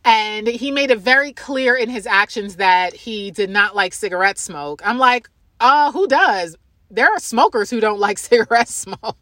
[0.06, 4.38] And he made it very clear in his actions that he did not like cigarette
[4.38, 4.84] smoke.
[4.86, 5.28] I'm like,
[5.60, 6.56] uh, who does?
[6.92, 9.18] There are smokers who don't like cigarette smoke.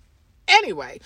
[0.48, 1.00] anyway,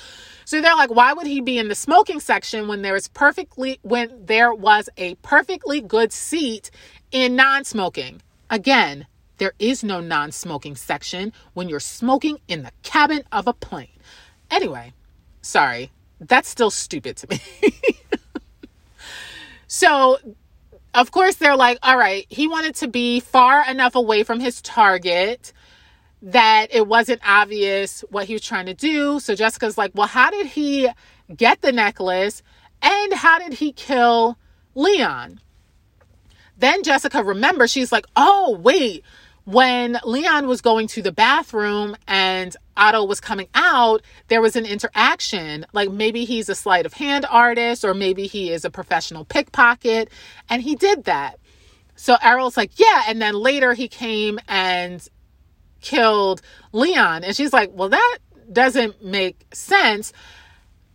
[0.44, 3.78] so they're like, why would he be in the smoking section when there is perfectly
[3.80, 6.70] when there was a perfectly good seat
[7.10, 8.20] in non-smoking?
[8.50, 9.06] Again,
[9.38, 13.88] there is no non-smoking section when you're smoking in the cabin of a plane.
[14.50, 14.92] Anyway,
[15.40, 15.90] sorry.
[16.20, 17.40] That's still stupid to me.
[19.74, 20.18] so
[20.94, 24.62] of course they're like, all right, he wanted to be far enough away from his
[24.62, 25.52] target
[26.22, 29.18] that it wasn't obvious what he was trying to do.
[29.18, 30.88] So Jessica's like, well, how did he
[31.36, 32.40] get the necklace?
[32.82, 34.38] And how did he kill
[34.76, 35.40] Leon?
[36.56, 39.02] Then Jessica remembers, she's like, oh, wait,
[39.44, 44.64] when Leon was going to the bathroom and Otto was coming out, there was an
[44.64, 45.66] interaction.
[45.72, 50.08] Like maybe he's a sleight of hand artist or maybe he is a professional pickpocket.
[50.48, 51.38] And he did that.
[51.94, 53.02] So Errol's like, yeah.
[53.06, 55.06] And then later he came and
[55.80, 56.40] killed
[56.72, 57.24] Leon.
[57.24, 58.18] And she's like, well, that
[58.50, 60.12] doesn't make sense.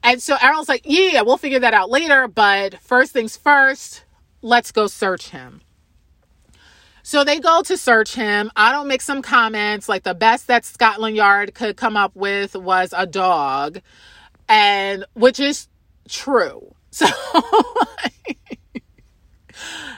[0.01, 2.27] And so Errol's like, yeah, we'll figure that out later.
[2.27, 4.05] But first things first,
[4.41, 5.61] let's go search him.
[7.09, 8.51] So they go to search him.
[8.55, 12.53] I don't make some comments like the best that Scotland Yard could come up with
[12.55, 13.79] was a dog,
[14.47, 15.69] and which is
[16.07, 16.75] true.
[16.91, 17.07] So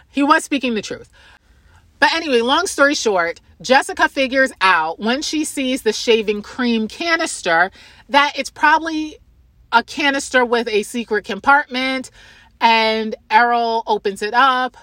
[0.10, 1.10] he was speaking the truth.
[2.00, 7.72] But anyway, long story short, Jessica figures out when she sees the shaving cream canister
[8.08, 9.18] that it's probably
[9.74, 12.10] a canister with a secret compartment.
[12.62, 14.78] And Errol opens it up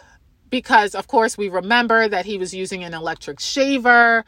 [0.50, 4.24] because, of course, we remember that he was using an electric shaver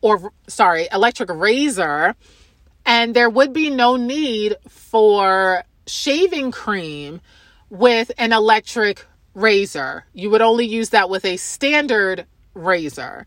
[0.00, 2.14] or, sorry, electric razor.
[2.86, 7.20] And there would be no need for shaving cream
[7.68, 10.04] with an electric razor.
[10.12, 13.26] You would only use that with a standard razor,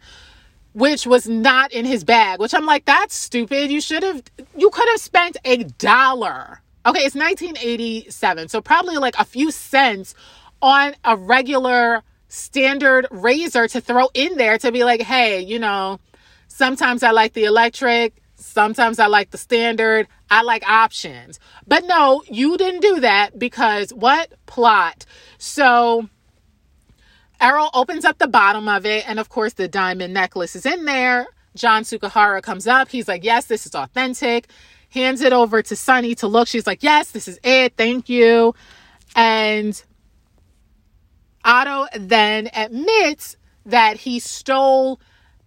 [0.73, 3.71] which was not in his bag, which I'm like, that's stupid.
[3.71, 4.23] You should have,
[4.57, 6.61] you could have spent a dollar.
[6.85, 8.49] Okay, it's 1987.
[8.49, 10.15] So probably like a few cents
[10.61, 12.03] on a regular
[12.33, 15.99] standard razor to throw in there to be like, hey, you know,
[16.47, 20.07] sometimes I like the electric, sometimes I like the standard.
[20.29, 21.39] I like options.
[21.67, 24.33] But no, you didn't do that because what?
[24.47, 25.05] Plot.
[25.37, 26.09] So
[27.39, 30.85] Errol opens up the bottom of it, and of course, the diamond necklace is in
[30.85, 31.27] there.
[31.55, 32.89] John Sukahara comes up.
[32.89, 34.47] He's like, Yes, this is authentic.
[34.89, 36.47] Hands it over to Sonny to look.
[36.47, 37.77] She's like, Yes, this is it.
[37.77, 38.55] Thank you.
[39.15, 39.81] And
[41.43, 44.99] Otto then admits that he stole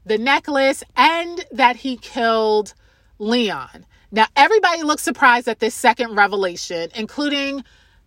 [0.05, 2.75] the necklace and that he killed
[3.19, 3.85] Leon.
[4.13, 7.65] Now, everybody looks surprised at this second revelation, including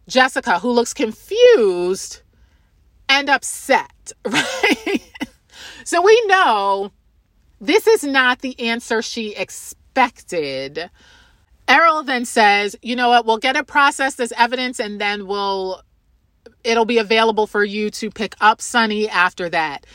[0.07, 2.21] Jessica, who looks confused
[3.07, 5.11] and upset, right?
[5.83, 6.91] so we know
[7.59, 10.89] this is not the answer she expected.
[11.67, 15.83] Errol then says, you know what, we'll get it processed as evidence and then we'll
[16.63, 19.85] it'll be available for you to pick up Sonny after that.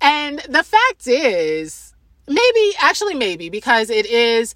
[0.00, 1.94] And the fact is,
[2.26, 4.54] maybe, actually, maybe, because it is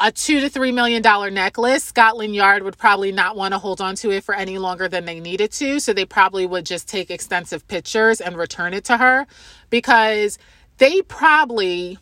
[0.00, 3.80] a two to three million dollar necklace, Scotland Yard would probably not want to hold
[3.80, 5.80] on to it for any longer than they needed to.
[5.80, 9.26] So they probably would just take extensive pictures and return it to her
[9.70, 10.38] because
[10.78, 11.98] they probably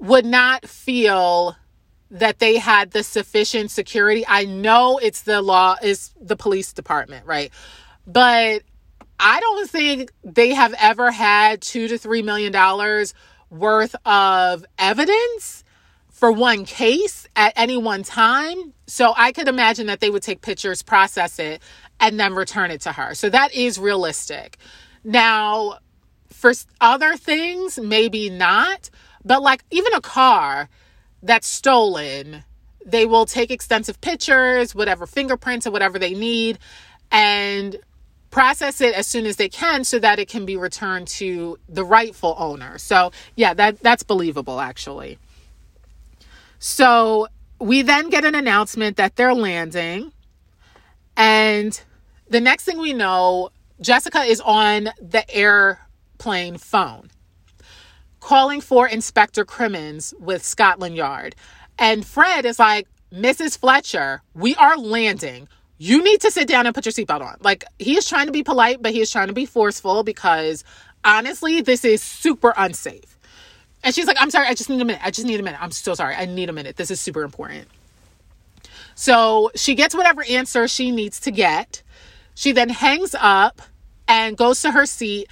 [0.00, 1.56] would not feel
[2.10, 4.24] that they had the sufficient security.
[4.26, 7.52] I know it's the law, is the police department, right?
[8.06, 8.62] But
[9.20, 13.14] I don't think they have ever had two to three million dollars
[13.50, 15.64] worth of evidence
[16.10, 18.74] for one case at any one time.
[18.86, 21.62] So I could imagine that they would take pictures, process it,
[22.00, 23.14] and then return it to her.
[23.14, 24.56] So that is realistic.
[25.04, 25.78] Now,
[26.28, 28.90] for other things, maybe not,
[29.24, 30.68] but like even a car
[31.22, 32.44] that's stolen,
[32.84, 36.58] they will take extensive pictures, whatever fingerprints or whatever they need.
[37.10, 37.76] and
[38.30, 41.84] process it as soon as they can so that it can be returned to the
[41.84, 42.78] rightful owner.
[42.78, 45.18] So, yeah, that that's believable actually.
[46.58, 47.28] So,
[47.60, 50.12] we then get an announcement that they're landing
[51.16, 51.80] and
[52.28, 53.50] the next thing we know,
[53.80, 57.10] Jessica is on the airplane phone
[58.28, 61.34] calling for Inspector Crimmins with Scotland Yard.
[61.78, 63.58] And Fred is like, Mrs.
[63.58, 65.48] Fletcher, we are landing
[65.78, 67.36] you need to sit down and put your seatbelt on.
[67.40, 70.64] Like he is trying to be polite, but he is trying to be forceful because
[71.04, 73.16] honestly, this is super unsafe.
[73.84, 75.00] And she's like, I'm sorry, I just need a minute.
[75.04, 75.62] I just need a minute.
[75.62, 76.16] I'm so sorry.
[76.16, 76.76] I need a minute.
[76.76, 77.68] This is super important.
[78.96, 81.84] So she gets whatever answer she needs to get.
[82.34, 83.62] She then hangs up
[84.08, 85.28] and goes to her seat.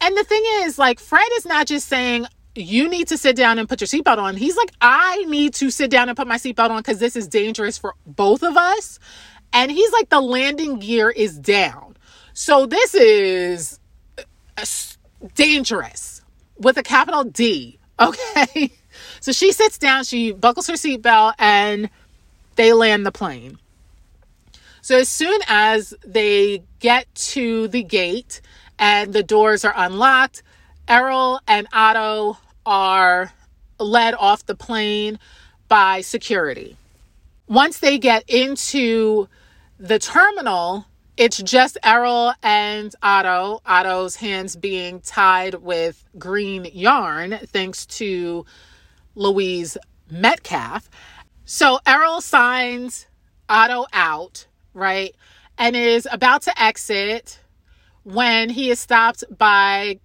[0.00, 3.58] And the thing is, like, Fred is not just saying, you need to sit down
[3.58, 4.36] and put your seatbelt on.
[4.36, 7.28] He's like, I need to sit down and put my seatbelt on because this is
[7.28, 8.98] dangerous for both of us.
[9.52, 11.96] And he's like, the landing gear is down.
[12.32, 13.78] So this is
[14.56, 14.64] uh,
[15.34, 16.22] dangerous
[16.58, 17.78] with a capital D.
[18.00, 18.72] Okay.
[19.20, 21.90] So she sits down, she buckles her seatbelt, and
[22.56, 23.58] they land the plane.
[24.80, 28.40] So as soon as they get to the gate
[28.78, 30.42] and the doors are unlocked,
[30.90, 32.36] Errol and Otto
[32.66, 33.32] are
[33.78, 35.20] led off the plane
[35.68, 36.76] by security.
[37.46, 39.28] Once they get into
[39.78, 40.86] the terminal,
[41.16, 48.44] it's just Errol and Otto, Otto's hands being tied with green yarn, thanks to
[49.14, 49.78] Louise
[50.10, 50.90] Metcalf.
[51.44, 53.06] So Errol signs
[53.48, 55.14] Otto out, right?
[55.56, 57.38] And is about to exit
[58.02, 60.00] when he is stopped by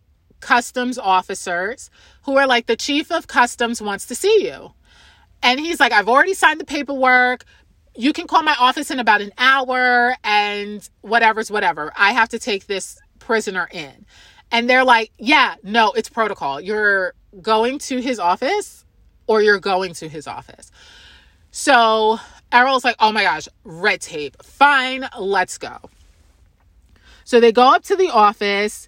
[0.46, 1.90] customs officers
[2.24, 4.74] who are like, the chief of customs wants to see you.
[5.42, 7.46] And he's like, I've already signed the paperwork
[7.96, 11.94] you can call my office in about an hour and whatever's whatever.
[11.96, 14.06] I have to take this prisoner in.
[14.52, 16.62] And they're like, yeah, no, it's protocol.
[16.62, 18.86] You're going to his office
[19.28, 20.72] or you're going to his office.
[21.52, 22.20] So
[22.52, 24.42] Errol's like, oh my gosh, red tape.
[24.44, 25.78] Fine, let's go.
[27.24, 28.88] So they go up to the office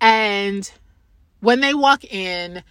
[0.00, 0.70] and
[1.44, 2.62] when they walk in,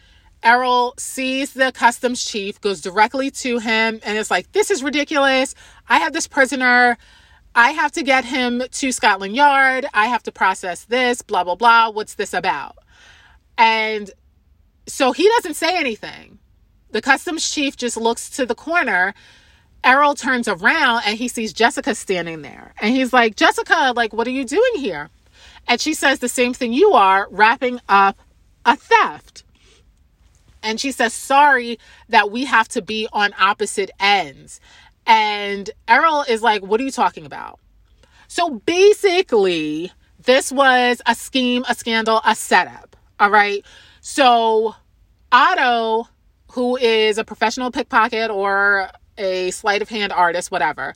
[0.41, 5.55] Errol sees the customs chief, goes directly to him, and is like, This is ridiculous.
[5.87, 6.97] I have this prisoner.
[7.55, 9.85] I have to get him to Scotland Yard.
[9.93, 11.91] I have to process this, blah, blah, blah.
[11.91, 12.77] What's this about?
[13.59, 14.09] And
[14.87, 16.39] so he doesn't say anything.
[16.89, 19.13] The customs chief just looks to the corner.
[19.83, 22.73] Errol turns around and he sees Jessica standing there.
[22.81, 25.09] And he's like, Jessica, like, what are you doing here?
[25.67, 28.19] And she says the same thing you are, wrapping up
[28.65, 29.43] a theft.
[30.61, 31.77] And she says, sorry
[32.09, 34.61] that we have to be on opposite ends.
[35.05, 37.59] And Errol is like, what are you talking about?
[38.27, 42.95] So basically, this was a scheme, a scandal, a setup.
[43.19, 43.65] All right.
[43.99, 44.75] So
[45.31, 46.07] Otto,
[46.51, 50.95] who is a professional pickpocket or a sleight of hand artist, whatever,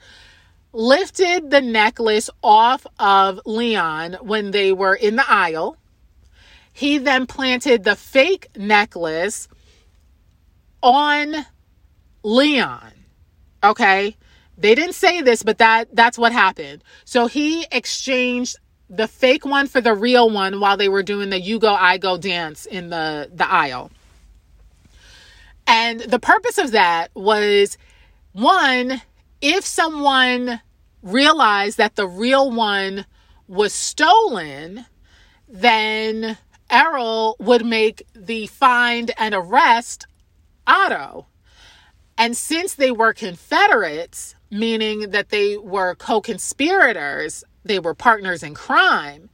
[0.74, 5.78] lifted the necklace off of Leon when they were in the aisle.
[6.78, 9.48] He then planted the fake necklace
[10.84, 11.34] on
[12.22, 12.92] Leon.
[13.64, 14.16] Okay?
[14.60, 16.84] They didn't say this, but that that's what happened.
[17.04, 18.58] So he exchanged
[18.92, 21.98] the fake one for the real one while they were doing the you go I
[21.98, 23.90] go dance in the the aisle.
[25.66, 27.76] And the purpose of that was
[28.34, 29.02] one,
[29.42, 30.62] if someone
[31.02, 33.08] realized that the real one
[33.48, 34.86] was stolen,
[35.48, 36.38] then
[36.70, 40.08] Errol would make the find and arrest
[40.66, 41.28] Otto.
[42.18, 48.54] And since they were Confederates, meaning that they were co conspirators, they were partners in
[48.54, 49.30] crime,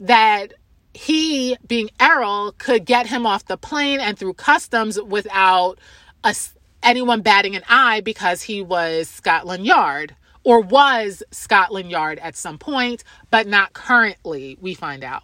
[0.00, 0.54] that
[0.94, 5.78] he, being Errol, could get him off the plane and through customs without
[6.22, 6.34] a,
[6.82, 12.58] anyone batting an eye because he was Scotland Yard or was Scotland Yard at some
[12.58, 15.22] point, but not currently, we find out.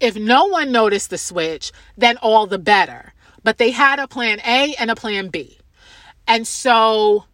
[0.00, 3.14] If no one noticed the switch, then all the better
[3.48, 5.58] but they had a plan A and a plan B.
[6.26, 7.24] And so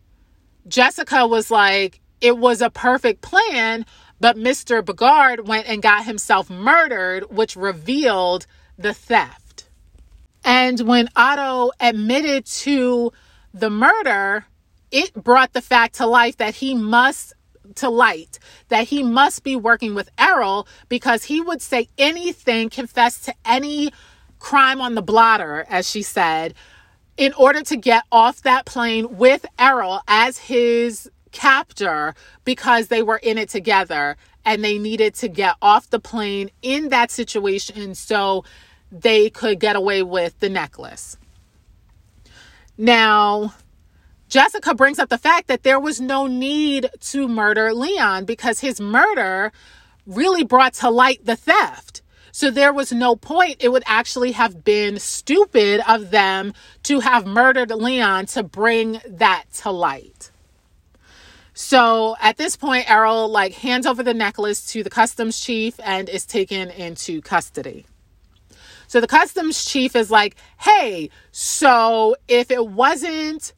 [0.69, 3.85] Jessica was like, it was a perfect plan,
[4.21, 4.83] but Mr.
[4.83, 8.47] Bigard went and got himself murdered, which revealed
[8.79, 9.69] the theft.
[10.45, 13.13] And when Otto admitted to
[13.53, 14.47] the murder,
[14.93, 17.33] it brought the fact to life that he must
[17.77, 18.39] to light
[18.69, 23.93] that he must be working with Errol because he would say anything, confess to any
[24.39, 26.55] crime on the blotter, as she said,
[27.17, 32.15] in order to get off that plane with Errol as his captor
[32.45, 36.91] because they were in it together and they needed to get off the plane in
[36.91, 38.45] that situation so
[38.93, 41.17] they could get away with the necklace.
[42.77, 43.55] Now,
[44.35, 48.81] Jessica brings up the fact that there was no need to murder Leon because his
[48.81, 49.53] murder
[50.09, 52.03] really brought to light the theft.
[52.33, 53.59] So there was no point.
[53.61, 56.53] It would actually have been stupid of them
[56.83, 60.33] to have murdered Leon to bring that to light.
[61.53, 66.09] So at this point, Errol like hands over the necklace to the customs chief and
[66.09, 67.87] is taken into custody.
[68.89, 73.53] So the customs chief is like, hey, so if it wasn't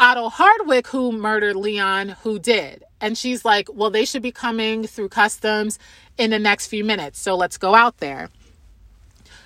[0.00, 2.84] Otto Hardwick who murdered Leon, who did?
[3.00, 5.78] And she's like, well, they should be coming through customs
[6.18, 7.20] in the next few minutes.
[7.20, 8.30] So let's go out there.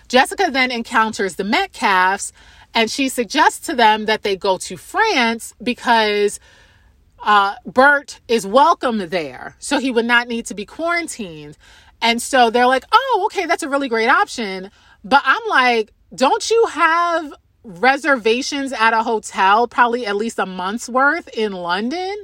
[0.08, 2.32] Jessica then encounters the Metcalfs
[2.74, 6.38] and she suggests to them that they go to France because
[7.22, 9.56] uh, Bert is welcome there.
[9.58, 11.56] So he would not need to be quarantined.
[12.02, 14.70] And so they're like, oh, okay, that's a really great option.
[15.02, 17.32] But I'm like, don't you have
[17.66, 22.16] reservations at a hotel, probably at least a month's worth in London?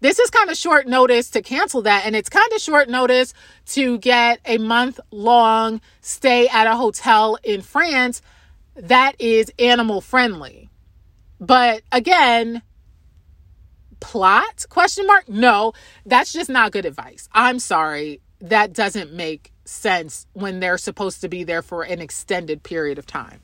[0.00, 2.04] This is kind of short notice to cancel that.
[2.04, 3.32] And it's kind of short notice
[3.68, 8.20] to get a month long stay at a hotel in France
[8.76, 10.68] that is animal friendly.
[11.40, 12.62] But again,
[14.00, 15.72] plot question mark no
[16.04, 21.28] that's just not good advice i'm sorry that doesn't make sense when they're supposed to
[21.28, 23.40] be there for an extended period of time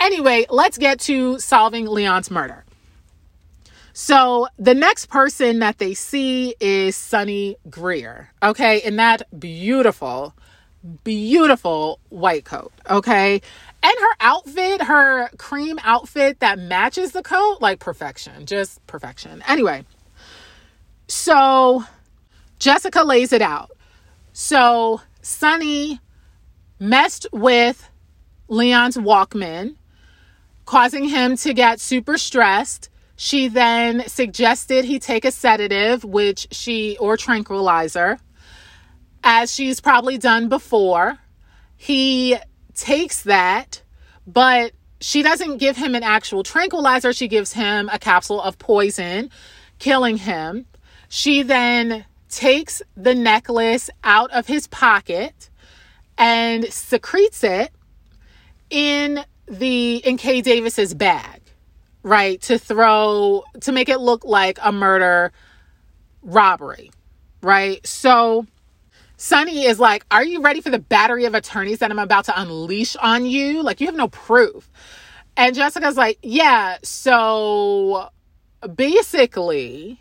[0.00, 2.64] anyway let's get to solving leon's murder
[4.00, 10.34] so the next person that they see is Sonny Greer, okay, in that beautiful,
[11.02, 13.42] beautiful white coat, okay?
[13.82, 19.42] And her outfit, her cream outfit that matches the coat, like perfection, just perfection.
[19.48, 19.84] Anyway,
[21.08, 21.82] so
[22.60, 23.72] Jessica lays it out.
[24.32, 25.98] So Sonny
[26.78, 27.90] messed with
[28.46, 29.74] Leon's Walkman,
[30.68, 32.90] causing him to get super stressed.
[33.16, 38.18] She then suggested he take a sedative, which she, or tranquilizer,
[39.24, 41.20] as she's probably done before.
[41.74, 42.36] He
[42.74, 43.82] takes that,
[44.26, 47.14] but she doesn't give him an actual tranquilizer.
[47.14, 49.30] She gives him a capsule of poison,
[49.78, 50.66] killing him.
[51.08, 55.48] She then takes the necklace out of his pocket
[56.18, 57.72] and secretes it
[58.68, 61.40] in the in Kay Davis's bag,
[62.02, 62.40] right?
[62.42, 65.32] To throw to make it look like a murder
[66.22, 66.90] robbery,
[67.42, 67.84] right?
[67.86, 68.46] So
[69.20, 72.40] Sonny is like, Are you ready for the battery of attorneys that I'm about to
[72.40, 73.62] unleash on you?
[73.62, 74.70] Like, you have no proof.
[75.36, 78.10] And Jessica's like, Yeah, so
[78.74, 80.00] basically,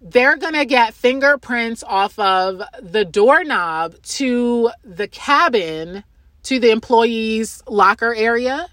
[0.00, 6.04] they're going to get fingerprints off of the doorknob to the cabin,
[6.48, 8.68] to the employee's locker area,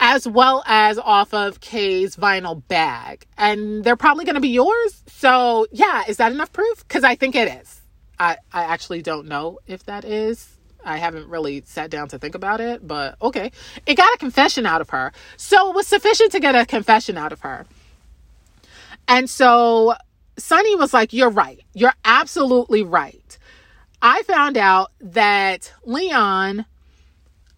[0.00, 3.26] as well as off of Kay's vinyl bag.
[3.36, 5.02] And they're probably going to be yours.
[5.08, 6.78] So, yeah, is that enough proof?
[6.88, 7.82] Because I think it is.
[8.18, 10.56] I, I actually don't know if that is.
[10.82, 13.52] I haven't really sat down to think about it, but okay.
[13.84, 15.12] It got a confession out of her.
[15.36, 17.66] So it was sufficient to get a confession out of her.
[19.06, 19.96] And so
[20.38, 21.60] Sonny was like, You're right.
[21.74, 23.38] You're absolutely right.
[24.00, 26.64] I found out that Leon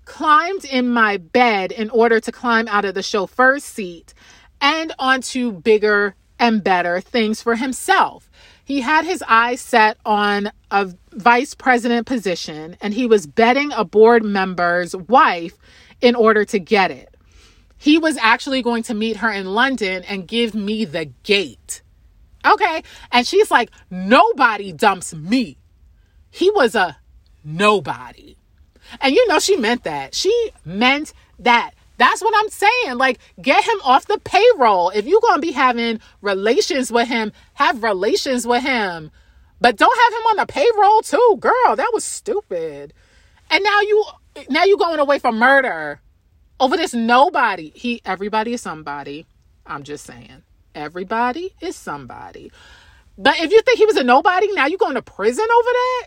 [0.04, 4.14] climbed in my bed in order to climb out of the chauffeur's seat
[4.60, 8.30] and onto bigger and better things for himself.
[8.64, 13.84] He had his eyes set on a vice president position and he was betting a
[13.84, 15.54] board member's wife
[16.00, 17.14] in order to get it.
[17.76, 21.82] He was actually going to meet her in London and give me the gate.
[22.44, 22.82] Okay.
[23.12, 25.58] And she's like, nobody dumps me.
[26.30, 26.96] He was a
[27.44, 28.36] nobody.
[29.00, 30.14] And you know, she meant that.
[30.14, 31.72] She meant that.
[31.96, 32.98] That's what I'm saying.
[32.98, 34.90] Like, get him off the payroll.
[34.90, 39.10] If you're going to be having relations with him, have relations with him.
[39.60, 41.76] But don't have him on the payroll too, girl.
[41.76, 42.92] That was stupid.
[43.50, 44.04] And now you
[44.50, 46.00] now you going away for murder
[46.58, 47.70] over this nobody.
[47.74, 49.26] He everybody is somebody.
[49.64, 50.42] I'm just saying.
[50.74, 52.50] Everybody is somebody.
[53.16, 56.06] But if you think he was a nobody, now you going to prison over that?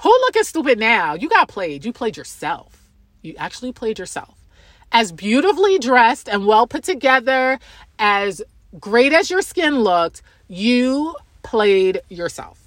[0.00, 1.14] Who looking stupid now?
[1.14, 1.84] You got played.
[1.84, 2.90] You played yourself.
[3.22, 4.36] You actually played yourself
[4.92, 7.58] as beautifully dressed and well put together,
[7.98, 8.42] as
[8.80, 12.58] great as your skin looked, you played yourself.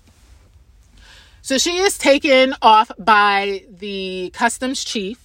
[1.41, 5.19] So she is taken off by the customs chief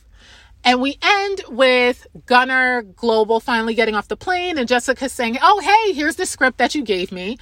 [0.64, 5.60] And we end with Gunnar Global finally getting off the plane and Jessica saying, Oh,
[5.60, 7.38] hey, here's the script that you gave me.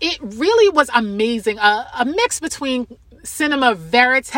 [0.00, 1.58] It really was amazing.
[1.58, 2.86] A, a mix between
[3.24, 4.34] cinema verite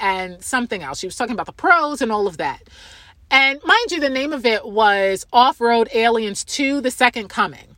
[0.00, 0.98] and something else.
[0.98, 2.62] She was talking about the prose and all of that.
[3.30, 7.76] And mind you, the name of it was Off Road Aliens 2 The Second Coming.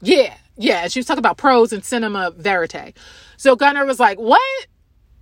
[0.00, 0.88] Yeah, yeah.
[0.88, 2.96] She was talking about prose and cinema verite.
[3.36, 4.66] So Gunnar was like, What?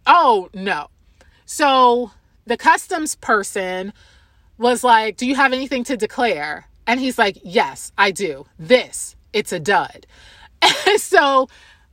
[0.07, 0.89] Oh, no.
[1.45, 2.13] So
[2.47, 3.93] the customs person
[4.59, 6.67] was like, Do you have anything to declare?
[6.87, 8.47] And he's like, Yes, I do.
[8.59, 10.07] This, it's a dud.
[10.63, 11.49] And so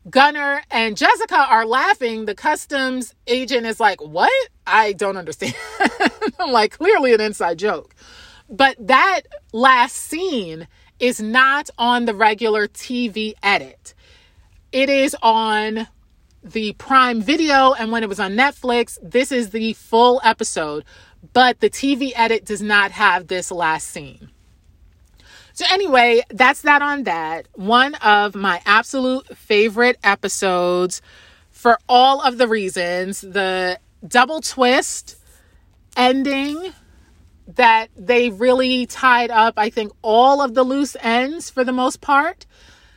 [0.09, 2.25] Gunnar and Jessica are laughing.
[2.25, 4.31] The customs agent is like, What?
[4.67, 5.55] I don't understand.
[6.39, 7.95] I'm like, Clearly an inside joke.
[8.49, 9.21] But that
[9.53, 10.67] last scene
[10.99, 13.93] is not on the regular TV edit,
[14.71, 15.87] it is on
[16.43, 17.73] the Prime Video.
[17.73, 20.83] And when it was on Netflix, this is the full episode.
[21.31, 24.32] But the TV edit does not have this last scene.
[25.55, 27.47] So, anyway, that's that on that.
[27.53, 30.99] One of my absolute favorite episodes
[31.51, 35.15] for all of the reasons the double twist
[35.95, 36.73] ending
[37.47, 42.01] that they really tied up, I think, all of the loose ends for the most
[42.01, 42.47] part.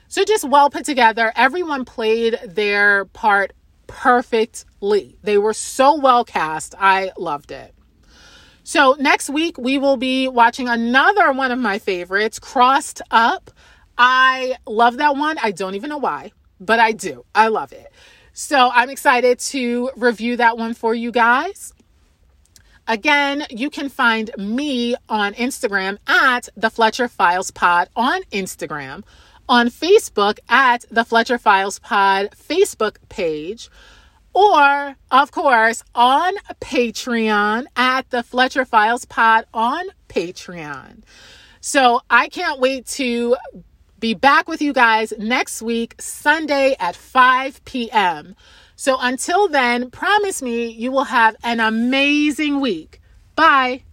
[0.08, 1.34] So, just well put together.
[1.36, 3.52] Everyone played their part
[3.86, 5.18] perfectly.
[5.22, 6.74] They were so well cast.
[6.78, 7.75] I loved it.
[8.66, 13.52] So next week we will be watching another one of my favorites, Crossed Up.
[13.96, 15.38] I love that one.
[15.40, 17.24] I don't even know why, but I do.
[17.32, 17.86] I love it.
[18.32, 21.72] So I'm excited to review that one for you guys.
[22.88, 29.04] Again, you can find me on Instagram at the Fletcher Files Pod on Instagram,
[29.48, 33.70] on Facebook at the Fletcher Files Pod Facebook page
[34.36, 41.02] or of course on Patreon at the Fletcher Files Pod on Patreon.
[41.62, 43.36] So I can't wait to
[43.98, 48.36] be back with you guys next week, Sunday at 5 p.m.
[48.76, 53.00] So until then, promise me you will have an amazing week.
[53.36, 53.84] Bye.